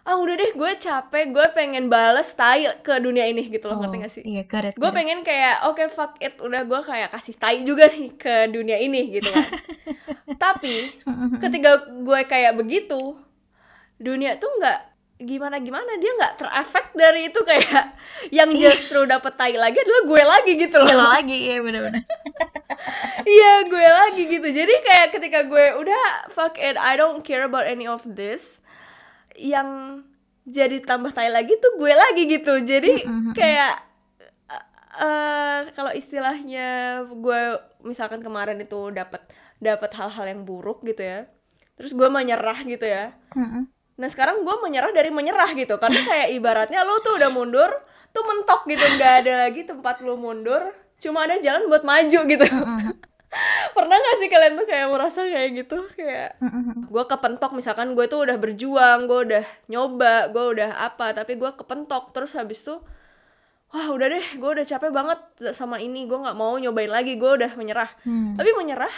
ah 0.02 0.18
udah 0.18 0.35
deh 0.35 0.50
gue 0.59 0.73
capek 0.82 1.30
gue 1.30 1.47
pengen 1.54 1.87
bales 1.87 2.26
tai 2.35 2.66
ke 2.82 2.99
dunia 2.99 3.23
ini 3.30 3.47
gitu 3.47 3.71
loh 3.71 3.78
oh, 3.78 3.87
ngerti 3.87 3.97
gak 4.02 4.12
sih? 4.12 4.23
iya 4.26 4.42
karet 4.42 4.75
gue 4.75 4.90
pengen 4.90 5.23
kayak 5.23 5.62
oke 5.71 5.78
okay, 5.78 5.87
fuck 5.87 6.18
it 6.18 6.35
udah 6.42 6.66
gue 6.66 6.80
kayak 6.82 7.14
kasih 7.14 7.38
tai 7.38 7.62
juga 7.62 7.87
nih 7.87 8.11
ke 8.18 8.50
dunia 8.50 8.82
ini 8.82 9.14
gitu 9.14 9.30
kan. 9.30 9.47
Tapi 10.42 10.90
ketika 11.38 11.87
gue 11.87 12.21
kayak 12.26 12.59
begitu 12.59 13.14
dunia 14.02 14.35
tuh 14.42 14.50
nggak 14.59 14.90
gimana 15.23 15.62
gimana 15.62 15.87
dia 16.02 16.11
nggak 16.18 16.35
terefek 16.35 16.87
dari 16.99 17.30
itu 17.30 17.40
kayak 17.47 17.94
yang 18.42 18.50
iya. 18.50 18.75
justru 18.75 19.06
dapet 19.06 19.38
tai 19.38 19.54
lagi 19.54 19.78
adalah 19.78 20.02
gue 20.02 20.23
lagi 20.26 20.52
gitu 20.59 20.76
loh. 20.82 20.90
Lo 20.99 21.06
lagi 21.14 21.37
iya 21.50 21.62
bener-bener. 21.62 22.02
Iya 23.23 23.71
gue 23.71 23.87
lagi 23.87 24.23
gitu. 24.26 24.49
Jadi 24.50 24.75
kayak 24.82 25.14
ketika 25.14 25.47
gue 25.47 25.78
udah 25.78 26.26
fuck 26.35 26.59
it 26.59 26.75
I 26.75 26.99
don't 26.99 27.23
care 27.23 27.47
about 27.47 27.71
any 27.71 27.87
of 27.87 28.02
this 28.02 28.59
yang 29.37 30.01
jadi 30.43 30.83
tambah 30.83 31.15
tai 31.15 31.31
lagi 31.31 31.55
tuh 31.61 31.79
gue 31.79 31.93
lagi 31.95 32.23
gitu. 32.27 32.59
Jadi 32.61 33.07
kayak 33.39 33.75
uh, 34.99 35.59
kalau 35.73 35.93
istilahnya 35.95 37.03
gue 37.09 37.41
misalkan 37.87 38.21
kemarin 38.21 38.59
itu 38.61 38.91
dapat 38.91 39.23
dapat 39.62 39.91
hal-hal 39.95 40.27
yang 40.27 40.43
buruk 40.43 40.83
gitu 40.83 41.07
ya 41.07 41.31
terus 41.79 41.95
gue 41.95 42.09
menyerah 42.11 42.59
gitu 42.67 42.85
ya. 42.85 43.15
Nah 43.97 44.09
sekarang 44.11 44.45
gue 44.45 44.57
menyerah 44.61 44.93
dari 44.93 45.11
menyerah 45.15 45.51
gitu. 45.57 45.79
Karena 45.81 46.01
kayak 46.05 46.29
ibaratnya 46.37 46.85
lo 46.85 47.01
tuh 47.01 47.17
udah 47.17 47.31
mundur 47.33 47.71
tuh 48.12 48.23
mentok 48.27 48.69
gitu. 48.69 48.85
Nggak 48.99 49.12
ada 49.25 49.33
lagi 49.49 49.62
tempat 49.65 50.05
lo 50.05 50.19
mundur 50.19 50.62
cuma 51.03 51.27
ada 51.27 51.35
jalan 51.43 51.67
buat 51.67 51.83
maju 51.83 52.21
gitu 52.31 52.47
pernah 53.77 53.97
gak 53.97 54.17
sih 54.21 54.29
kalian 54.29 54.55
tuh 54.61 54.67
kayak 54.69 54.89
merasa 54.93 55.25
kayak 55.25 55.51
gitu 55.65 55.89
kayak 55.97 56.37
gue 56.89 57.05
kepentok 57.09 57.53
misalkan 57.57 57.97
gue 57.97 58.05
tuh 58.07 58.29
udah 58.29 58.37
berjuang 58.37 59.09
gue 59.09 59.21
udah 59.33 59.45
nyoba 59.73 60.29
gue 60.29 60.45
udah 60.59 60.71
apa 60.93 61.17
tapi 61.17 61.41
gue 61.41 61.51
kepentok 61.57 62.12
terus 62.12 62.37
habis 62.37 62.61
tuh 62.61 62.85
wah 63.73 63.89
udah 63.89 64.07
deh 64.12 64.27
gue 64.37 64.51
udah 64.61 64.67
capek 64.69 64.93
banget 64.93 65.21
sama 65.57 65.81
ini 65.81 66.05
gue 66.05 66.19
nggak 66.19 66.37
mau 66.37 66.53
nyobain 66.61 66.93
lagi 66.93 67.17
gue 67.17 67.31
udah 67.41 67.57
menyerah 67.57 67.89
hmm. 68.05 68.37
tapi 68.37 68.51
menyerah 68.53 68.93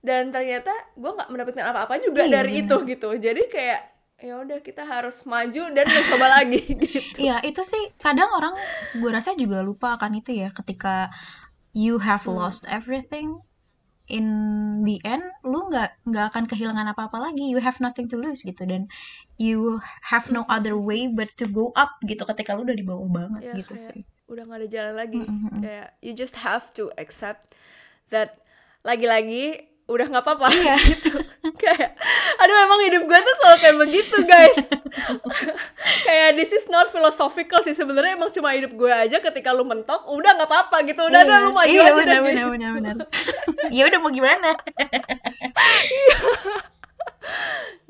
dan 0.00 0.32
ternyata 0.32 0.72
gue 0.96 1.10
nggak 1.10 1.28
mendapatkan 1.28 1.66
apa-apa 1.74 2.00
juga 2.00 2.24
iya, 2.24 2.40
dari 2.40 2.62
bener. 2.62 2.64
itu 2.64 2.76
gitu 2.94 3.08
jadi 3.18 3.42
kayak 3.50 3.80
ya 4.20 4.36
udah 4.36 4.60
kita 4.60 4.84
harus 4.84 5.24
maju 5.24 5.62
dan 5.72 5.86
mencoba 5.88 6.26
lagi 6.40 6.62
gitu 6.62 7.18
iya 7.18 7.42
itu 7.42 7.60
sih 7.66 7.90
kadang 7.98 8.30
orang 8.30 8.54
gue 8.96 9.10
rasa 9.10 9.34
juga 9.34 9.66
lupa 9.66 9.98
akan 9.98 10.22
itu 10.22 10.36
ya 10.36 10.54
ketika 10.54 11.10
you 11.74 11.98
have 11.98 12.22
hmm. 12.22 12.38
lost 12.38 12.64
everything 12.70 13.42
in 14.10 14.26
the 14.82 14.98
end 15.06 15.22
lu 15.46 15.70
nggak 15.70 16.02
nggak 16.04 16.26
akan 16.34 16.44
kehilangan 16.50 16.90
apa 16.90 17.06
apa 17.06 17.18
lagi. 17.22 17.46
You 17.46 17.62
have 17.62 17.78
nothing 17.78 18.10
to 18.10 18.18
lose 18.18 18.42
gitu. 18.42 18.66
Dan 18.66 18.90
you 19.38 19.78
have 20.02 20.28
no 20.34 20.42
other 20.50 20.74
way 20.74 21.06
but 21.06 21.30
to 21.38 21.46
go 21.46 21.70
up 21.78 21.94
gitu 22.04 22.26
ketika 22.26 22.58
lu 22.58 22.66
udah 22.66 22.76
di 22.76 22.84
bawah 22.84 23.06
banget 23.06 23.42
ya, 23.50 23.54
gitu 23.56 23.78
sih. 23.78 24.02
udah 24.30 24.46
nggak 24.46 24.60
ada 24.62 24.68
jalan 24.70 24.94
lagi. 24.94 25.22
Mm 25.26 25.38
-hmm. 25.38 25.60
kayak 25.62 25.88
you 26.02 26.12
just 26.14 26.38
have 26.42 26.70
to 26.74 26.90
accept 26.98 27.54
that 28.14 28.42
lagi-lagi 28.86 29.69
udah 29.90 30.06
nggak 30.06 30.22
apa-apa. 30.22 30.48
Iya. 30.54 30.76
gitu. 30.94 31.10
Kayak 31.58 31.98
aduh 32.38 32.56
emang 32.56 32.80
hidup 32.86 33.02
gue 33.04 33.18
tuh 33.20 33.34
selalu 33.42 33.56
kayak 33.58 33.76
begitu 33.76 34.16
guys. 34.24 34.58
Kayak 36.06 36.28
this 36.38 36.50
is 36.54 36.66
not 36.70 36.88
philosophical 36.88 37.60
sih. 37.60 37.74
Sebenarnya 37.74 38.16
emang 38.16 38.30
cuma 38.32 38.54
hidup 38.54 38.72
gue 38.72 38.88
aja 38.88 39.18
ketika 39.20 39.50
lu 39.52 39.66
mentok 39.66 40.06
udah 40.08 40.38
nggak 40.38 40.48
apa-apa 40.48 40.76
gitu. 40.86 41.04
Udah 41.04 41.20
iya. 41.26 41.44
lu 41.44 41.52
maju 41.52 41.68
iya, 41.68 41.82
aja 41.90 41.94
benar, 41.96 42.20
benar, 42.22 42.70
gitu. 42.78 43.04
ya 43.76 43.82
udah 43.90 43.98
mau 44.00 44.10
gimana? 44.14 44.50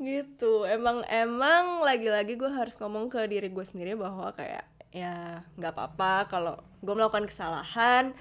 Gitu. 0.01 0.53
Emang 0.65 1.05
emang 1.07 1.85
lagi-lagi 1.85 2.33
gue 2.35 2.51
harus 2.51 2.75
ngomong 2.81 3.07
ke 3.07 3.21
diri 3.29 3.47
gue 3.53 3.65
sendiri 3.65 3.93
bahwa 3.93 4.33
kayak 4.33 4.65
ya 4.91 5.45
nggak 5.55 5.71
apa-apa 5.71 6.13
kalau 6.27 6.55
gue 6.81 6.93
melakukan 6.93 7.29
kesalahan. 7.29 8.11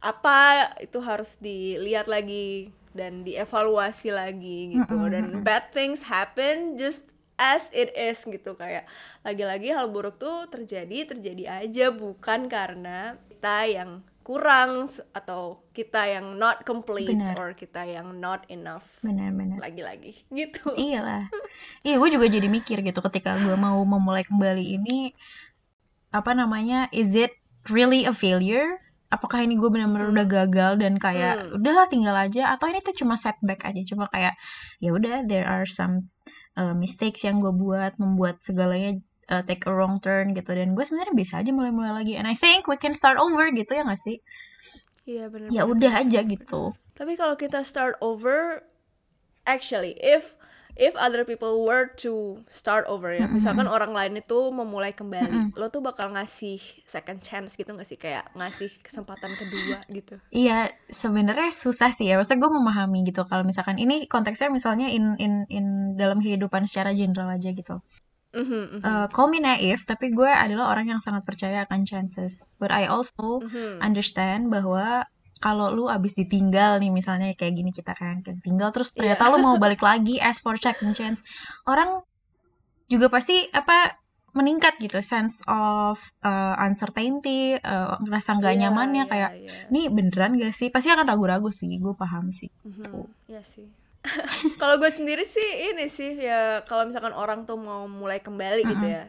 Apa 0.00 0.70
itu 0.78 1.02
harus 1.02 1.34
dilihat 1.40 2.06
lagi 2.06 2.70
dan 2.96 3.22
dievaluasi 3.22 4.10
lagi 4.10 4.74
gitu. 4.74 4.96
Dan 5.12 5.44
bad 5.44 5.68
things 5.70 6.02
happen 6.02 6.80
just 6.80 7.04
as 7.36 7.68
it 7.76 7.92
is 7.92 8.24
gitu. 8.24 8.56
Kayak 8.56 8.88
lagi-lagi 9.20 9.76
hal 9.76 9.92
buruk 9.92 10.16
tuh 10.16 10.48
terjadi 10.48 11.12
terjadi 11.14 11.62
aja 11.68 11.92
bukan 11.92 12.48
karena 12.48 13.20
kita 13.28 13.68
yang 13.68 14.00
kurang 14.26 14.90
atau 15.14 15.62
kita 15.70 16.02
yang 16.10 16.34
not 16.34 16.66
complete 16.66 17.14
bener. 17.14 17.38
or 17.38 17.54
kita 17.54 17.86
yang 17.86 18.18
not 18.18 18.42
enough 18.50 18.82
benar-benar 18.98 19.62
lagi-lagi 19.62 20.26
gitu. 20.34 20.74
Iyalah. 20.74 21.30
Iya 21.86 22.02
gue 22.02 22.10
juga 22.10 22.26
jadi 22.26 22.50
mikir 22.50 22.82
gitu 22.82 22.98
ketika 23.06 23.38
gue 23.38 23.54
mau 23.54 23.78
memulai 23.86 24.26
kembali 24.26 24.82
ini 24.82 25.14
apa 26.10 26.34
namanya 26.34 26.90
is 26.90 27.14
it 27.14 27.38
really 27.70 28.02
a 28.02 28.10
failure 28.10 28.82
apakah 29.10 29.42
ini 29.42 29.58
gue 29.58 29.70
benar-benar 29.70 30.10
hmm. 30.10 30.14
udah 30.14 30.26
gagal 30.26 30.72
dan 30.82 30.94
kayak 30.98 31.34
hmm. 31.42 31.58
udahlah 31.58 31.86
tinggal 31.90 32.14
aja. 32.14 32.52
Atau 32.54 32.70
ini 32.70 32.84
tuh 32.84 32.94
cuma 32.94 33.18
setback 33.18 33.66
aja 33.66 33.80
cuma 33.82 34.06
kayak 34.10 34.38
ya 34.78 34.90
udah 34.94 35.26
there 35.26 35.46
are 35.46 35.66
some 35.66 35.98
uh, 36.54 36.74
mistakes 36.76 37.24
yang 37.24 37.42
gue 37.42 37.54
buat 37.54 37.98
membuat 37.98 38.44
segalanya 38.44 39.00
uh, 39.32 39.42
take 39.42 39.66
a 39.66 39.72
wrong 39.72 39.98
turn 39.98 40.36
gitu. 40.36 40.54
Dan 40.54 40.76
gue 40.78 40.84
sebenarnya 40.84 41.14
bisa 41.16 41.40
aja 41.40 41.50
mulai-mulai 41.50 41.92
lagi. 41.96 42.14
And 42.14 42.28
I 42.28 42.36
think 42.36 42.70
we 42.70 42.78
can 42.78 42.94
start 42.94 43.18
over 43.18 43.48
gitu 43.50 43.72
ya 43.72 43.82
gak 43.82 43.98
sih? 43.98 44.20
Iya 45.06 45.30
benar 45.30 45.48
ya 45.54 45.62
udah 45.64 45.92
aja 46.02 46.20
gitu. 46.26 46.74
Tapi 46.98 47.14
kalau 47.14 47.38
kita 47.38 47.62
start 47.62 47.98
over 48.02 48.66
actually 49.46 49.94
if 50.02 50.35
if 50.76 50.92
other 50.94 51.24
people 51.24 51.64
were 51.64 51.88
to 52.04 52.40
start 52.52 52.84
over 52.86 53.10
ya, 53.12 53.24
misalkan 53.26 53.64
orang 53.64 53.96
lain 53.96 54.20
itu 54.20 54.52
memulai 54.52 54.92
kembali, 54.92 55.56
lo 55.56 55.72
tuh 55.72 55.80
bakal 55.80 56.12
ngasih 56.12 56.60
second 56.84 57.24
chance 57.24 57.56
gitu 57.56 57.72
gak 57.72 57.88
sih 57.88 57.96
kayak 57.96 58.28
ngasih 58.36 58.68
kesempatan 58.84 59.32
kedua 59.34 59.80
gitu? 59.88 60.20
Iya, 60.30 60.70
sebenarnya 60.92 61.50
susah 61.50 61.90
sih 61.96 62.12
ya. 62.12 62.20
Maksudnya 62.20 62.44
gue 62.44 62.52
memahami 62.52 62.98
gitu 63.08 63.24
kalau 63.24 63.42
misalkan 63.42 63.80
ini 63.80 64.04
konteksnya 64.06 64.52
misalnya 64.52 64.92
in 64.92 65.16
in 65.16 65.48
in 65.48 65.66
dalam 65.96 66.20
kehidupan 66.20 66.68
secara 66.68 66.92
general 66.92 67.32
aja 67.32 67.50
gitu. 67.50 67.80
Mm-hmm, 68.36 68.84
Uh, 68.84 69.08
call 69.08 69.32
me 69.32 69.40
naive, 69.40 69.80
tapi 69.88 70.12
gue 70.12 70.28
adalah 70.28 70.68
orang 70.68 70.92
yang 70.92 71.00
sangat 71.00 71.24
percaya 71.24 71.64
akan 71.64 71.88
chances. 71.88 72.52
But 72.60 72.68
I 72.68 72.84
also 72.84 73.40
mm-hmm. 73.40 73.80
understand 73.80 74.52
bahwa 74.52 75.08
kalau 75.36 75.68
lu 75.72 75.84
abis 75.92 76.16
ditinggal 76.16 76.80
nih 76.80 76.88
misalnya 76.88 77.32
kayak 77.36 77.54
gini 77.56 77.70
kita 77.72 77.92
kan 77.92 78.24
tinggal 78.40 78.72
terus 78.72 78.92
iya. 78.96 79.16
ternyata 79.16 79.24
yeah. 79.28 79.32
lu 79.32 79.38
mau 79.44 79.56
balik 79.60 79.84
lagi 79.84 80.16
as 80.28 80.40
for 80.40 80.56
second 80.56 80.96
chance 80.96 81.20
orang 81.68 82.00
juga 82.88 83.10
pasti 83.10 83.50
apa 83.52 83.98
meningkat 84.36 84.76
gitu 84.76 85.00
sense 85.00 85.40
of 85.48 85.96
uh, 86.20 86.54
uncertainty 86.60 87.56
uh, 87.56 87.96
ngerasa 88.04 88.36
nggak 88.36 88.52
yeah, 88.52 88.62
nyamannya 88.68 89.04
yeah, 89.04 89.10
kayak 89.10 89.30
yeah. 89.40 89.68
ini 89.72 89.88
beneran 89.88 90.36
gak 90.36 90.52
sih 90.52 90.68
pasti 90.68 90.92
akan 90.92 91.08
ragu-ragu 91.08 91.48
sih 91.48 91.72
gue 91.72 91.94
paham 91.96 92.28
sih 92.28 92.52
mm-hmm. 92.52 92.84
Gitu. 92.84 93.00
Iya 93.32 93.42
sih 93.42 93.66
kalau 94.60 94.76
gue 94.76 94.92
sendiri 94.92 95.24
sih 95.24 95.72
ini 95.72 95.88
sih 95.88 96.20
ya 96.20 96.62
kalau 96.68 96.86
misalkan 96.86 97.16
orang 97.16 97.48
tuh 97.48 97.58
mau 97.58 97.88
mulai 97.88 98.20
kembali 98.20 98.62
uh-huh. 98.62 98.72
gitu 98.76 98.86
ya 98.86 99.04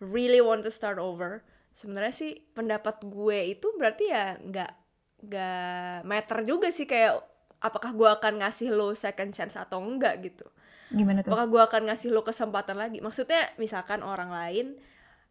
really 0.00 0.40
want 0.40 0.64
to 0.64 0.72
start 0.72 0.96
over 0.96 1.44
sebenarnya 1.76 2.14
sih 2.16 2.32
pendapat 2.56 3.04
gue 3.04 3.54
itu 3.54 3.66
berarti 3.76 4.04
ya 4.10 4.40
nggak 4.40 4.83
gak 5.28 6.04
matter 6.04 6.44
juga 6.44 6.68
sih 6.70 6.88
kayak 6.88 7.20
apakah 7.64 7.96
gue 7.96 8.08
akan 8.08 8.44
ngasih 8.44 8.68
lo 8.72 8.92
second 8.92 9.32
chance 9.32 9.56
atau 9.56 9.80
enggak 9.80 10.20
gitu. 10.20 10.44
Gimana 10.92 11.24
tuh? 11.24 11.32
Apakah 11.32 11.46
gue 11.48 11.62
akan 11.64 11.82
ngasih 11.88 12.12
lo 12.12 12.20
kesempatan 12.20 12.76
lagi? 12.76 13.00
Maksudnya 13.00 13.56
misalkan 13.56 14.04
orang 14.04 14.30
lain 14.30 14.76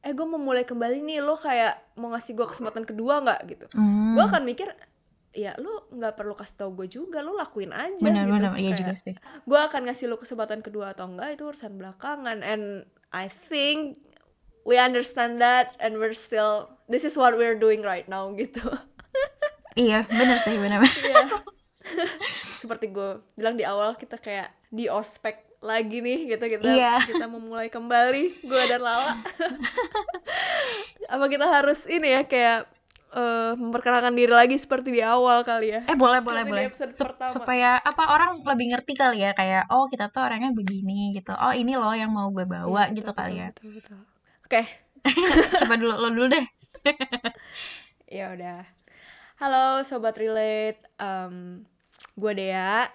eh 0.04 0.12
gue 0.12 0.26
mau 0.28 0.42
mulai 0.42 0.68
kembali 0.68 1.00
nih 1.00 1.24
lo 1.24 1.40
kayak 1.40 1.96
mau 1.96 2.12
ngasih 2.12 2.36
gue 2.36 2.44
kesempatan 2.44 2.84
kedua 2.84 3.24
nggak? 3.24 3.40
gitu. 3.48 3.66
Hmm. 3.72 4.20
gue 4.20 4.24
akan 4.28 4.44
mikir 4.44 4.68
ya 5.34 5.56
lo 5.58 5.88
nggak 5.90 6.14
perlu 6.20 6.36
kasih 6.36 6.56
tau 6.60 6.70
gue 6.76 6.86
juga 6.92 7.24
lo 7.24 7.34
lakuin 7.34 7.74
aja 7.74 8.04
bener, 8.04 8.30
gitu. 8.30 8.36
bener, 8.38 8.52
iya 8.60 8.72
juga 8.78 8.94
sih. 8.94 9.16
gue 9.18 9.60
akan 9.60 9.90
ngasih 9.90 10.06
lo 10.12 10.20
kesempatan 10.20 10.60
kedua 10.62 10.94
atau 10.94 11.08
enggak 11.08 11.40
itu 11.40 11.48
urusan 11.48 11.80
belakangan. 11.80 12.44
And 12.44 12.84
I 13.16 13.32
think 13.32 14.04
we 14.68 14.76
understand 14.76 15.40
that 15.40 15.80
and 15.80 15.96
we're 16.00 16.16
still 16.16 16.68
this 16.92 17.08
is 17.08 17.16
what 17.16 17.40
we're 17.40 17.58
doing 17.58 17.80
right 17.80 18.12
now 18.12 18.28
gitu 18.36 18.60
iya 19.76 20.06
bener 20.10 20.38
sih 20.42 20.56
bener. 20.58 20.82
Iya. 21.04 21.44
seperti 22.64 22.92
gue 22.92 23.20
bilang 23.36 23.56
di 23.60 23.66
awal 23.68 23.96
kita 24.00 24.18
kayak 24.20 24.52
di 24.72 24.88
ospek 24.88 25.60
lagi 25.64 26.04
nih 26.04 26.36
gitu 26.36 26.44
kita 26.60 26.68
iya. 26.76 27.00
kita 27.04 27.24
memulai 27.28 27.72
kembali 27.72 28.44
gue 28.44 28.64
dan 28.68 28.84
Lala. 28.84 29.16
Apa 31.14 31.26
kita 31.32 31.48
harus 31.48 31.88
ini 31.88 32.20
ya 32.20 32.22
kayak 32.28 32.68
uh, 33.16 33.56
memperkenalkan 33.56 34.12
diri 34.12 34.34
lagi 34.34 34.60
seperti 34.60 34.92
di 34.92 35.00
awal 35.00 35.48
kali 35.48 35.72
ya? 35.72 35.82
Eh 35.88 35.96
boleh 35.96 36.20
boleh 36.20 36.44
boleh. 36.44 36.68
Sup 36.72 37.16
supaya 37.32 37.80
apa 37.80 38.12
orang 38.12 38.44
lebih 38.44 38.76
ngerti 38.76 38.96
kali 39.00 39.24
ya 39.24 39.32
kayak 39.32 39.72
oh 39.72 39.88
kita 39.88 40.12
tuh 40.12 40.24
orangnya 40.28 40.52
begini 40.52 41.16
gitu. 41.16 41.32
Oh 41.40 41.56
ini 41.56 41.80
loh 41.80 41.96
yang 41.96 42.12
mau 42.12 42.28
gue 42.32 42.44
bawa 42.44 42.92
iya, 42.92 42.96
gitu 42.96 43.12
betul, 43.16 43.20
kali 43.24 43.36
ya. 43.40 43.50
betul, 43.56 43.72
betul. 43.80 43.98
oke. 44.44 44.52
Okay. 44.52 44.66
coba 45.64 45.76
dulu 45.80 45.94
lo 46.00 46.10
dulu 46.12 46.28
deh. 46.32 46.46
Ya 48.12 48.36
udah 48.36 48.83
Halo 49.44 49.84
sobat 49.84 50.16
relate, 50.16 50.80
um, 51.04 51.68
gue 52.16 52.32
Dea, 52.32 52.88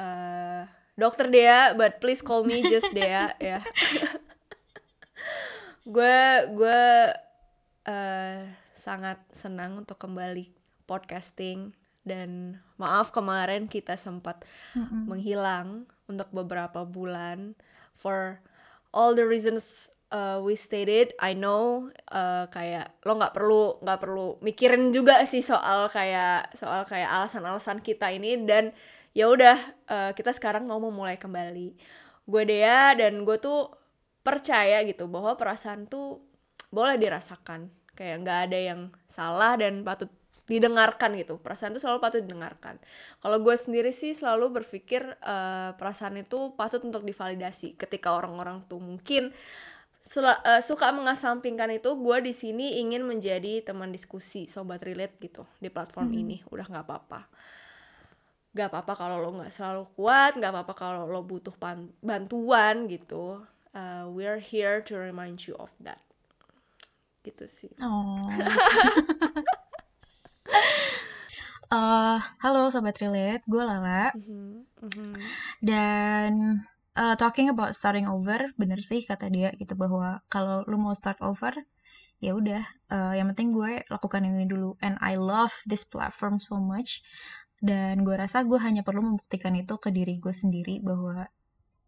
uh, 0.00 0.64
dokter 0.96 1.28
Dea, 1.28 1.76
but 1.76 2.00
please 2.00 2.24
call 2.24 2.48
me 2.48 2.64
just 2.64 2.88
Dea 2.96 3.36
ya. 3.36 3.60
Gue 5.84 6.48
gue 6.56 6.84
uh, 7.84 8.40
sangat 8.72 9.20
senang 9.36 9.84
untuk 9.84 10.00
kembali 10.00 10.48
podcasting 10.88 11.76
dan 12.08 12.56
maaf 12.80 13.12
kemarin 13.12 13.68
kita 13.68 14.00
sempat 14.00 14.48
mm 14.72 14.88
-hmm. 14.88 15.02
menghilang 15.12 15.84
untuk 16.08 16.32
beberapa 16.32 16.88
bulan 16.88 17.52
for 17.92 18.40
all 18.96 19.12
the 19.12 19.28
reasons 19.28 19.92
uh, 20.12 20.38
we 20.44 20.54
stated 20.54 21.16
I 21.16 21.32
know 21.32 21.88
uh, 22.12 22.46
kayak 22.52 23.00
lo 23.08 23.16
nggak 23.16 23.32
perlu 23.32 23.80
nggak 23.80 23.98
perlu 23.98 24.26
mikirin 24.44 24.92
juga 24.92 25.24
sih 25.24 25.40
soal 25.40 25.88
kayak 25.88 26.52
soal 26.54 26.84
kayak 26.84 27.08
alasan-alasan 27.08 27.80
kita 27.80 28.12
ini. 28.12 28.36
Dan 28.44 28.70
ya 29.16 29.32
udah 29.32 29.56
uh, 29.88 30.10
kita 30.12 30.36
sekarang 30.36 30.68
mau 30.68 30.78
memulai 30.78 31.16
kembali. 31.16 31.74
Gue 32.28 32.42
Dea 32.46 32.94
dan 32.94 33.24
gue 33.24 33.40
tuh 33.40 33.72
percaya 34.22 34.84
gitu 34.86 35.10
bahwa 35.10 35.34
perasaan 35.34 35.88
tuh 35.88 36.20
boleh 36.68 37.00
dirasakan. 37.00 37.72
Kayak 37.96 38.16
nggak 38.22 38.38
ada 38.52 38.58
yang 38.60 38.80
salah 39.08 39.56
dan 39.56 39.82
patut 39.82 40.12
didengarkan 40.46 41.16
gitu. 41.16 41.40
Perasaan 41.40 41.72
itu 41.72 41.80
selalu 41.80 41.98
patut 42.02 42.20
didengarkan. 42.20 42.76
Kalau 43.22 43.38
gue 43.40 43.56
sendiri 43.56 43.94
sih 43.94 44.12
selalu 44.12 44.62
berpikir 44.62 45.00
uh, 45.22 45.72
perasaan 45.78 46.20
itu 46.20 46.52
patut 46.58 46.82
untuk 46.84 47.06
divalidasi 47.06 47.78
ketika 47.78 48.12
orang-orang 48.12 48.60
tuh 48.66 48.82
mungkin 48.82 49.30
uh, 49.30 49.71
suka 50.02 50.90
mengasampingkan 50.90 51.70
itu 51.78 51.94
gue 51.94 52.16
di 52.26 52.34
sini 52.34 52.82
ingin 52.82 53.06
menjadi 53.06 53.62
teman 53.62 53.94
diskusi 53.94 54.50
sobat 54.50 54.82
relate 54.82 55.14
gitu 55.22 55.46
di 55.62 55.70
platform 55.70 56.10
hmm. 56.10 56.20
ini 56.26 56.36
udah 56.50 56.66
nggak 56.66 56.86
apa-apa 56.86 57.20
nggak 58.52 58.68
apa-apa 58.68 58.92
kalau 58.98 59.16
lo 59.22 59.30
nggak 59.40 59.52
selalu 59.54 59.88
kuat 59.96 60.36
nggak 60.36 60.52
apa-apa 60.52 60.74
kalau 60.76 61.02
lo 61.08 61.24
butuh 61.24 61.54
bantuan 62.04 62.90
gitu 62.90 63.40
uh, 63.72 64.04
we're 64.12 64.42
here 64.42 64.84
to 64.84 64.98
remind 64.98 65.40
you 65.46 65.56
of 65.56 65.72
that 65.80 66.02
gitu 67.22 67.46
sih 67.48 67.72
oh. 67.80 68.28
uh, 71.72 72.18
halo 72.44 72.68
sobat 72.68 72.98
relate 73.00 73.46
gue 73.48 73.62
Lala 73.62 74.12
mm 74.12 74.20
-hmm. 74.20 74.50
Mm 74.82 74.90
-hmm. 74.90 75.12
dan 75.62 76.60
uh, 76.96 77.14
talking 77.16 77.48
about 77.48 77.72
starting 77.72 78.08
over 78.08 78.52
bener 78.60 78.80
sih 78.80 79.04
kata 79.04 79.28
dia 79.32 79.52
gitu 79.56 79.76
bahwa 79.76 80.20
kalau 80.28 80.64
lu 80.68 80.76
mau 80.76 80.92
start 80.92 81.20
over 81.24 81.52
ya 82.22 82.38
udah 82.38 82.62
uh, 82.94 83.12
yang 83.18 83.34
penting 83.34 83.50
gue 83.50 83.82
lakukan 83.90 84.22
ini 84.22 84.46
dulu. 84.46 84.78
And 84.78 84.94
I 85.02 85.18
love 85.18 85.52
this 85.66 85.82
platform 85.82 86.38
so 86.38 86.62
much. 86.62 87.02
Dan 87.58 88.06
gue 88.06 88.14
rasa 88.14 88.46
gue 88.46 88.58
hanya 88.62 88.86
perlu 88.86 89.02
membuktikan 89.02 89.58
itu 89.58 89.74
ke 89.82 89.90
diri 89.90 90.22
gue 90.22 90.30
sendiri 90.30 90.78
bahwa 90.78 91.26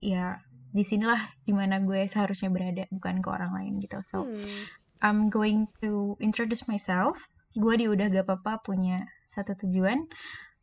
ya 0.03 0.43
di 0.75 0.83
sinilah 0.83 1.19
di 1.47 1.55
mana 1.55 1.79
gue 1.79 2.11
seharusnya 2.11 2.51
berada 2.51 2.83
bukan 2.91 3.23
ke 3.23 3.29
orang 3.31 3.55
lain 3.55 3.73
gitu. 3.79 4.03
So 4.03 4.27
hmm. 4.27 4.67
I'm 4.99 5.31
going 5.31 5.71
to 5.87 6.19
introduce 6.19 6.67
myself. 6.67 7.31
Gue 7.55 7.79
di 7.79 7.87
udah 7.87 8.11
gak 8.11 8.27
apa-apa 8.27 8.67
punya 8.67 8.99
satu 9.31 9.55
tujuan. 9.55 10.11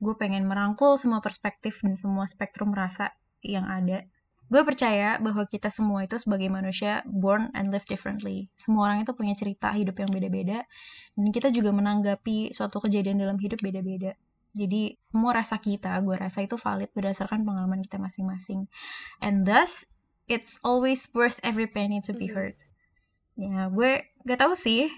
Gue 0.03 0.19
pengen 0.19 0.51
merangkul 0.51 0.99
semua 0.99 1.23
perspektif 1.23 1.79
dan 1.79 1.95
semua 1.95 2.27
spektrum 2.27 2.75
rasa 2.75 3.15
yang 3.39 3.71
ada 3.71 4.03
gue 4.51 4.61
percaya 4.67 5.15
bahwa 5.23 5.47
kita 5.47 5.71
semua 5.71 6.03
itu 6.03 6.19
sebagai 6.19 6.51
manusia 6.51 6.99
born 7.07 7.47
and 7.55 7.71
live 7.71 7.87
differently. 7.87 8.51
Semua 8.59 8.91
orang 8.91 9.07
itu 9.07 9.15
punya 9.15 9.31
cerita 9.31 9.71
hidup 9.71 9.95
yang 10.03 10.11
beda-beda 10.11 10.59
dan 11.15 11.27
kita 11.31 11.55
juga 11.55 11.71
menanggapi 11.71 12.51
suatu 12.51 12.83
kejadian 12.83 13.23
dalam 13.23 13.39
hidup 13.39 13.63
beda-beda. 13.63 14.11
Jadi 14.51 14.99
semua 15.07 15.31
rasa 15.39 15.55
kita, 15.63 15.95
gue 16.03 16.19
rasa 16.19 16.43
itu 16.43 16.59
valid 16.59 16.91
berdasarkan 16.91 17.47
pengalaman 17.47 17.79
kita 17.79 17.95
masing-masing. 17.95 18.67
And 19.23 19.47
thus, 19.47 19.87
it's 20.27 20.59
always 20.67 21.07
worth 21.15 21.39
every 21.47 21.71
penny 21.71 22.03
to 22.03 22.11
be 22.11 22.27
mm-hmm. 22.27 22.35
heard. 22.35 22.57
Ya, 23.39 23.71
gue 23.71 24.03
gak 24.27 24.43
tahu 24.43 24.51
sih 24.59 24.91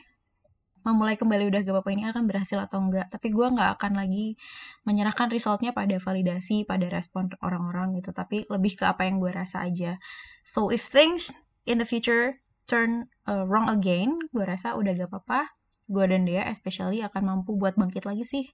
memulai 0.83 1.15
kembali 1.15 1.47
udah 1.49 1.59
gak 1.63 1.73
apa-apa 1.73 1.91
ini 1.95 2.03
akan 2.11 2.23
berhasil 2.27 2.59
atau 2.59 2.83
enggak. 2.83 3.07
Tapi 3.11 3.31
gue 3.31 3.47
nggak 3.47 3.79
akan 3.79 3.93
lagi 3.95 4.35
menyerahkan 4.83 5.31
resultnya 5.31 5.71
pada 5.71 5.95
validasi 5.97 6.67
pada 6.67 6.87
respon 6.91 7.31
orang-orang 7.39 7.99
gitu. 7.99 8.11
Tapi 8.11 8.47
lebih 8.51 8.79
ke 8.79 8.85
apa 8.87 9.07
yang 9.07 9.23
gue 9.23 9.31
rasa 9.31 9.63
aja. 9.63 9.97
So 10.43 10.69
if 10.69 10.83
things 10.83 11.35
in 11.63 11.79
the 11.79 11.87
future 11.87 12.35
turn 12.67 13.11
uh, 13.27 13.43
wrong 13.47 13.67
again 13.71 14.15
gue 14.35 14.43
rasa 14.43 14.75
udah 14.75 14.91
gak 14.95 15.09
apa-apa. 15.11 15.47
Gue 15.91 16.07
dan 16.07 16.23
dia 16.23 16.47
especially 16.47 17.03
akan 17.03 17.23
mampu 17.27 17.59
buat 17.59 17.75
bangkit 17.75 18.07
lagi 18.07 18.23
sih. 18.23 18.45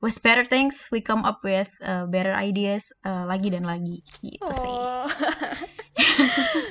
With 0.00 0.24
better 0.24 0.48
things 0.48 0.88
we 0.88 1.04
come 1.04 1.28
up 1.28 1.44
with 1.44 1.68
uh, 1.84 2.08
better 2.08 2.32
ideas 2.32 2.92
uh, 3.04 3.28
lagi 3.28 3.52
dan 3.52 3.68
lagi. 3.68 4.00
Gitu 4.20 4.44
oh. 4.44 4.52
sih. 4.52 4.76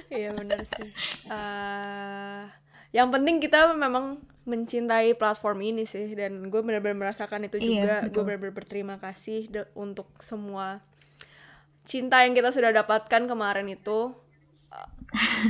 Iya 0.10 0.34
benar 0.36 0.62
sih. 0.66 0.90
Uh, 1.30 2.50
yang 2.90 3.14
penting 3.14 3.38
kita 3.38 3.70
memang 3.78 4.18
mencintai 4.50 5.14
platform 5.14 5.62
ini 5.62 5.84
sih 5.86 6.18
dan 6.18 6.50
gue 6.50 6.62
benar-benar 6.66 6.98
merasakan 6.98 7.46
itu 7.46 7.62
iya, 7.62 7.68
juga. 7.70 7.96
Gue 8.10 8.24
benar-benar 8.26 8.56
berterima 8.58 8.96
kasih 8.98 9.46
untuk 9.78 10.10
semua 10.18 10.82
cinta 11.86 12.26
yang 12.26 12.34
kita 12.34 12.50
sudah 12.50 12.74
dapatkan 12.74 13.30
kemarin 13.30 13.70
itu. 13.70 14.14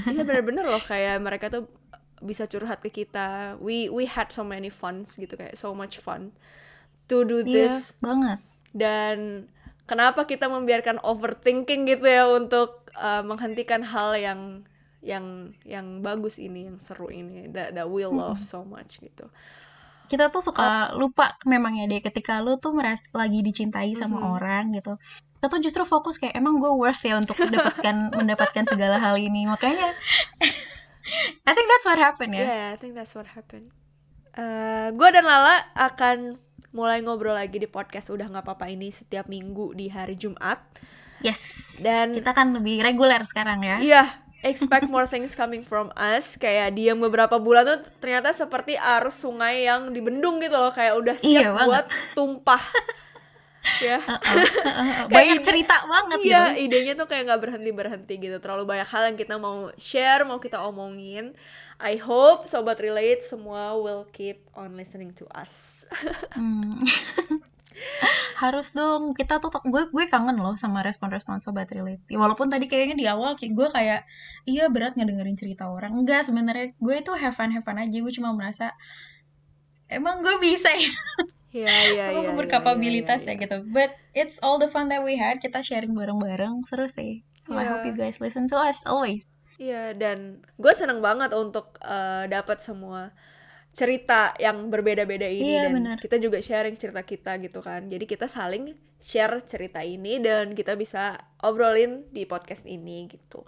Iya 0.08 0.24
benar-benar 0.28 0.68
loh 0.68 0.84
kayak 0.84 1.20
mereka 1.20 1.48
tuh 1.52 1.72
bisa 2.20 2.48
curhat 2.48 2.84
ke 2.84 2.92
kita. 2.92 3.56
We 3.64 3.88
we 3.88 4.08
had 4.08 4.32
so 4.32 4.44
many 4.44 4.72
fun 4.72 5.08
gitu 5.08 5.40
kayak 5.40 5.56
so 5.56 5.72
much 5.72 6.00
fun 6.00 6.36
to 7.08 7.24
do 7.26 7.42
iya, 7.44 7.68
this. 7.68 7.76
iya, 7.92 8.04
banget. 8.04 8.40
Dan 8.70 9.18
kenapa 9.90 10.30
kita 10.30 10.46
membiarkan 10.46 11.02
overthinking 11.02 11.90
gitu 11.90 12.06
ya 12.06 12.30
untuk 12.30 12.86
uh, 12.94 13.26
menghentikan 13.26 13.82
hal 13.82 14.14
yang 14.14 14.64
yang 15.00 15.56
yang 15.64 16.04
bagus 16.04 16.36
ini 16.36 16.68
yang 16.68 16.78
seru 16.80 17.08
ini 17.08 17.48
that 17.56 17.72
that 17.72 17.88
we 17.88 18.04
love 18.04 18.44
so 18.44 18.68
much 18.68 19.00
gitu. 19.00 19.32
Kita 20.10 20.34
tuh 20.34 20.42
suka 20.42 20.92
lupa 20.98 21.38
memang 21.46 21.78
ya 21.78 21.86
deh 21.86 22.02
ketika 22.02 22.42
lu 22.42 22.58
tuh 22.58 22.74
meras 22.74 23.00
lagi 23.14 23.46
dicintai 23.46 23.94
sama 23.94 24.20
mm 24.20 24.24
-hmm. 24.26 24.36
orang 24.36 24.64
gitu. 24.76 24.94
Kita 25.40 25.46
tuh 25.48 25.62
justru 25.64 25.84
fokus 25.88 26.20
kayak 26.20 26.36
emang 26.36 26.60
gue 26.60 26.72
worth 26.74 27.06
ya 27.06 27.16
untuk 27.16 27.40
mendapatkan 27.40 27.96
mendapatkan 28.20 28.66
segala 28.68 29.00
hal 29.00 29.16
ini? 29.16 29.48
Makanya 29.48 29.96
I 31.48 31.52
think 31.56 31.68
that's 31.70 31.88
what 31.88 32.02
happened 32.02 32.36
ya. 32.36 32.44
Yeah 32.44 32.66
I 32.74 32.78
think 32.82 32.98
that's 32.98 33.16
what 33.16 33.30
happened. 33.30 33.72
Uh, 34.36 34.92
gue 34.92 35.10
dan 35.14 35.24
Lala 35.24 35.64
akan 35.78 36.36
mulai 36.70 37.02
ngobrol 37.02 37.34
lagi 37.34 37.58
di 37.58 37.66
podcast 37.66 38.14
udah 38.14 38.30
nggak 38.30 38.46
apa-apa 38.46 38.70
ini 38.70 38.92
setiap 38.92 39.30
minggu 39.30 39.78
di 39.78 39.88
hari 39.94 40.20
Jumat. 40.20 40.60
Yes. 41.22 41.80
Dan 41.84 42.16
kita 42.16 42.32
kan 42.34 42.56
lebih 42.56 42.82
reguler 42.82 43.22
sekarang 43.28 43.62
ya. 43.62 43.78
Iya 43.80 44.04
expect 44.44 44.88
more 44.88 45.06
things 45.06 45.36
coming 45.36 45.64
from 45.64 45.92
us. 45.96 46.40
Kayak 46.40 46.76
diam 46.76 47.00
beberapa 47.00 47.38
bulan 47.40 47.66
tuh 47.68 47.80
ternyata 48.00 48.32
seperti 48.32 48.80
arus 48.80 49.20
sungai 49.20 49.68
yang 49.68 49.92
dibendung 49.92 50.40
gitu 50.40 50.56
loh. 50.56 50.72
Kayak 50.72 50.94
udah 51.00 51.16
siap 51.20 51.54
iya 51.54 51.66
buat 51.68 51.86
tumpah. 52.16 52.64
Ya. 53.84 54.00
Uh 54.10 54.16
-uh, 54.16 54.40
uh 54.40 54.72
-uh. 54.72 55.06
banyak 55.12 55.44
cerita 55.44 55.84
banget 55.86 56.20
iya 56.26 56.56
gitu. 56.56 56.72
idenya 56.72 56.94
tuh 56.96 57.08
kayak 57.12 57.28
nggak 57.28 57.42
berhenti 57.44 57.72
berhenti 57.76 58.14
gitu. 58.18 58.38
Terlalu 58.40 58.64
banyak 58.66 58.88
hal 58.88 59.04
yang 59.14 59.18
kita 59.20 59.36
mau 59.36 59.70
share 59.76 60.24
mau 60.26 60.40
kita 60.40 60.64
omongin. 60.64 61.36
I 61.80 61.96
hope 61.96 62.48
sobat 62.48 62.80
relate 62.84 63.24
semua 63.24 63.76
will 63.80 64.08
keep 64.12 64.44
on 64.56 64.76
listening 64.76 65.16
to 65.16 65.28
us. 65.32 65.84
Hmm. 66.36 67.42
Harus 68.40 68.72
dong 68.72 69.12
kita 69.12 69.44
tuh 69.44 69.52
gue 69.68 69.92
gue 69.92 70.06
kangen 70.08 70.40
loh 70.40 70.56
sama 70.56 70.80
respon-respon 70.80 71.44
sobat 71.44 71.68
relate 71.76 72.00
ya, 72.08 72.16
walaupun 72.16 72.48
tadi 72.48 72.72
kayaknya 72.72 72.96
di 72.96 73.06
awal 73.12 73.36
gue 73.36 73.68
kayak 73.68 74.08
iya 74.48 74.72
berat 74.72 74.96
ngedengerin 74.96 75.36
cerita 75.36 75.68
orang 75.68 75.92
enggak 75.92 76.24
sebenarnya 76.24 76.72
gue 76.80 76.96
itu 76.96 77.12
have 77.20 77.36
fun 77.36 77.52
have 77.52 77.68
fun 77.68 77.76
aja 77.76 77.92
gue 77.92 78.14
cuma 78.16 78.32
merasa 78.32 78.72
emang 79.92 80.24
gue 80.24 80.36
bisa 80.40 80.72
ya 80.72 80.92
Iya, 81.50 81.74
iya, 81.98 82.06
iya. 82.14 82.32
berkapabilitas 82.38 83.26
ya, 83.26 83.34
ya, 83.34 83.36
ya, 83.36 83.36
ya, 83.36 83.38
ya 83.42 83.42
gitu. 83.42 83.58
But 83.74 83.92
it's 84.14 84.38
all 84.46 84.62
the 84.62 84.70
fun 84.70 84.94
that 84.94 85.02
we 85.02 85.18
had. 85.18 85.42
Kita 85.42 85.66
sharing 85.66 85.98
bareng-bareng. 85.98 86.62
Seru 86.70 86.86
sih. 86.86 87.26
So 87.42 87.58
yeah. 87.58 87.62
I 87.62 87.66
hope 87.74 87.84
you 87.90 87.98
guys 87.98 88.22
listen 88.22 88.46
to 88.54 88.58
us 88.62 88.86
always. 88.86 89.26
Iya, 89.58 89.74
yeah, 89.74 89.88
dan 89.98 90.46
gue 90.62 90.74
seneng 90.78 91.02
banget 91.02 91.34
untuk 91.34 91.76
uh, 91.82 92.30
dapat 92.30 92.62
semua 92.62 93.12
cerita 93.80 94.36
yang 94.36 94.68
berbeda-beda 94.68 95.24
ini 95.24 95.56
iya, 95.56 95.72
dan 95.72 95.80
bener. 95.80 95.98
kita 96.04 96.20
juga 96.20 96.44
sharing 96.44 96.76
cerita 96.76 97.00
kita 97.00 97.40
gitu 97.40 97.64
kan. 97.64 97.88
Jadi 97.88 98.04
kita 98.04 98.28
saling 98.28 98.76
share 99.00 99.40
cerita 99.48 99.80
ini 99.80 100.20
dan 100.20 100.52
kita 100.52 100.76
bisa 100.76 101.16
obrolin 101.40 102.04
di 102.12 102.28
podcast 102.28 102.68
ini 102.68 103.08
gitu. 103.08 103.48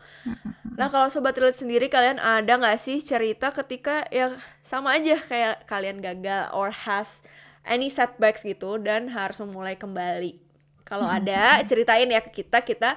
Nah 0.79 0.87
kalau 0.87 1.11
sobat 1.11 1.35
relate 1.35 1.59
sendiri 1.59 1.91
kalian 1.91 2.15
ada 2.15 2.55
nggak 2.55 2.79
sih 2.79 3.03
cerita 3.03 3.51
ketika 3.51 4.07
ya 4.07 4.31
sama 4.63 4.95
aja 4.95 5.19
kayak 5.19 5.67
kalian 5.67 5.99
gagal 5.99 6.47
or 6.55 6.71
has 6.71 7.19
any 7.67 7.91
setbacks 7.91 8.47
gitu 8.47 8.79
dan 8.79 9.11
harus 9.11 9.35
memulai 9.43 9.75
kembali? 9.75 10.39
Kalau 10.87 11.11
ada 11.11 11.59
ceritain 11.67 12.07
ya 12.07 12.23
ke 12.23 12.31
kita. 12.31 12.63
Kita 12.63 12.95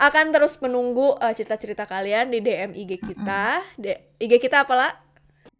akan 0.00 0.32
terus 0.32 0.56
menunggu 0.64 1.20
uh, 1.20 1.32
cerita-cerita 1.36 1.84
kalian 1.84 2.32
di 2.32 2.40
DM 2.40 2.72
IG 2.72 2.96
kita. 3.12 3.60
D 3.76 4.16
IG 4.16 4.40
kita 4.40 4.64
apalah? 4.64 5.01